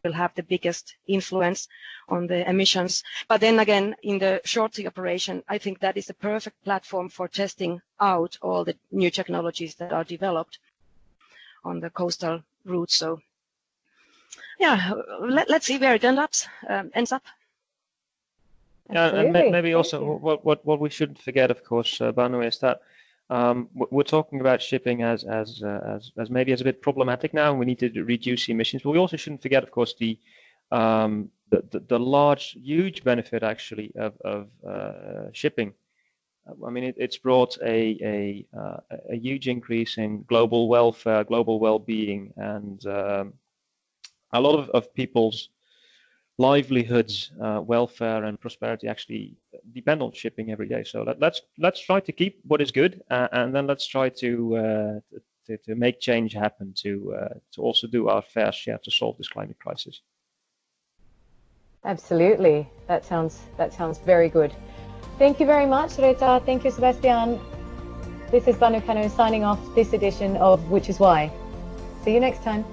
will 0.03 0.13
have 0.13 0.35
the 0.35 0.43
biggest 0.43 0.95
influence 1.07 1.67
on 2.07 2.27
the 2.27 2.47
emissions. 2.47 3.03
But 3.27 3.41
then 3.41 3.57
again, 3.59 3.95
in 4.03 4.19
the 4.19 4.39
short 4.45 4.75
sea 4.75 4.85
operation, 4.87 5.43
I 5.49 5.57
think 5.57 5.79
that 5.79 5.97
is 5.97 6.05
the 6.05 6.13
perfect 6.13 6.63
platform 6.63 7.09
for 7.09 7.27
testing 7.27 7.81
out 7.99 8.37
all 8.43 8.63
the 8.63 8.75
new 8.91 9.09
technologies 9.09 9.73
that 9.75 9.91
are 9.91 10.03
developed 10.03 10.59
on 11.63 11.79
the 11.79 11.89
coastal 11.89 12.43
routes. 12.65 12.95
So 12.95 13.19
yeah, 14.59 14.93
let, 15.21 15.49
us 15.49 15.65
see 15.65 15.77
where 15.77 15.95
it 15.95 16.03
ends 16.03 16.19
up. 16.19 16.33
Um, 16.69 16.91
ends 16.93 17.11
up. 17.11 17.23
Yeah, 18.91 19.07
and 19.07 19.31
maybe 19.31 19.73
also 19.73 20.03
what, 20.03 20.45
what 20.45 20.63
what 20.63 20.79
we 20.79 20.89
shouldn't 20.89 21.21
forget, 21.21 21.49
of 21.49 21.63
course, 21.63 21.99
uh, 21.99 22.11
Banu, 22.11 22.41
is 22.41 22.59
that 22.59 22.81
um, 23.31 23.67
we're 23.73 24.03
talking 24.03 24.39
about 24.39 24.61
shipping 24.61 25.01
as 25.01 25.23
as, 25.23 25.63
uh, 25.63 25.95
as 25.95 26.11
as 26.17 26.29
maybe 26.29 26.51
as 26.51 26.61
a 26.61 26.63
bit 26.63 26.81
problematic 26.81 27.33
now, 27.33 27.49
and 27.49 27.59
we 27.59 27.65
need 27.65 27.79
to 27.79 28.03
reduce 28.03 28.47
emissions. 28.47 28.83
But 28.83 28.91
we 28.91 28.99
also 28.99 29.17
shouldn't 29.17 29.41
forget, 29.41 29.63
of 29.63 29.71
course, 29.71 29.95
the 29.99 30.19
um, 30.71 31.31
the, 31.49 31.63
the, 31.71 31.79
the, 31.79 31.99
large, 31.99 32.57
huge 32.61 33.03
benefit 33.03 33.41
actually 33.41 33.91
of 33.95 34.13
of 34.23 34.49
uh, 34.67 35.31
shipping. 35.31 35.73
I 36.65 36.69
mean, 36.69 36.83
it, 36.83 36.95
it's 36.99 37.17
brought 37.17 37.57
a 37.63 37.97
a, 38.03 38.45
uh, 38.55 38.77
a 39.09 39.15
huge 39.15 39.47
increase 39.47 39.97
in 39.97 40.23
global 40.23 40.67
welfare, 40.67 41.23
global 41.23 41.59
well-being, 41.59 42.33
and 42.37 42.85
um, 42.85 43.33
a 44.33 44.41
lot 44.41 44.59
of, 44.59 44.69
of 44.69 44.93
people's 44.93 45.49
livelihoods, 46.37 47.31
uh, 47.41 47.61
welfare, 47.63 48.25
and 48.25 48.39
prosperity 48.39 48.87
actually 48.87 49.35
depend 49.73 50.01
on 50.01 50.11
shipping 50.11 50.51
every 50.51 50.67
day. 50.67 50.83
So 50.83 51.03
let, 51.03 51.15
us 51.15 51.21
let's, 51.21 51.41
let's 51.59 51.79
try 51.79 51.99
to 52.01 52.11
keep 52.11 52.39
what 52.43 52.61
is 52.61 52.71
good, 52.71 53.01
uh, 53.09 53.27
and 53.31 53.55
then 53.55 53.67
let's 53.67 53.87
try 53.87 54.09
to, 54.09 54.57
uh, 54.57 55.17
to, 55.47 55.57
to 55.57 55.75
make 55.75 55.99
change 55.99 56.33
happen 56.33 56.73
to 56.77 57.15
uh, 57.15 57.33
to 57.53 57.61
also 57.61 57.87
do 57.87 58.09
our 58.09 58.21
fair 58.21 58.51
share 58.51 58.79
to 58.83 58.91
solve 58.91 59.17
this 59.17 59.29
climate 59.29 59.57
crisis. 59.59 60.01
Absolutely, 61.83 62.67
that 62.87 63.05
sounds 63.05 63.41
that 63.57 63.73
sounds 63.73 63.99
very 63.99 64.29
good. 64.29 64.53
Thank 65.17 65.39
you 65.39 65.45
very 65.45 65.65
much, 65.65 65.91
Reetta. 65.91 66.43
Thank 66.45 66.65
you, 66.65 66.71
Sebastiaan. 66.71 67.39
This 68.31 68.47
is 68.47 68.57
Banu 68.57 68.81
Kano 68.81 69.07
signing 69.07 69.43
off 69.43 69.59
this 69.75 69.93
edition 69.93 70.35
of 70.37 70.69
Which 70.69 70.89
Is 70.89 70.99
Why. 70.99 71.31
See 72.03 72.13
you 72.13 72.19
next 72.19 72.43
time. 72.43 72.65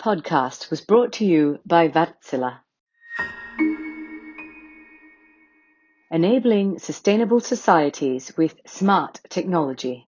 podcast 0.00 0.70
was 0.70 0.80
brought 0.80 1.12
to 1.12 1.24
you 1.26 1.58
by 1.66 1.88
Wärtsilä. 1.88 2.60
Enabling 6.10 6.78
sustainable 6.78 7.40
societies 7.40 8.32
with 8.36 8.54
smart 8.66 9.20
technology. 9.28 10.09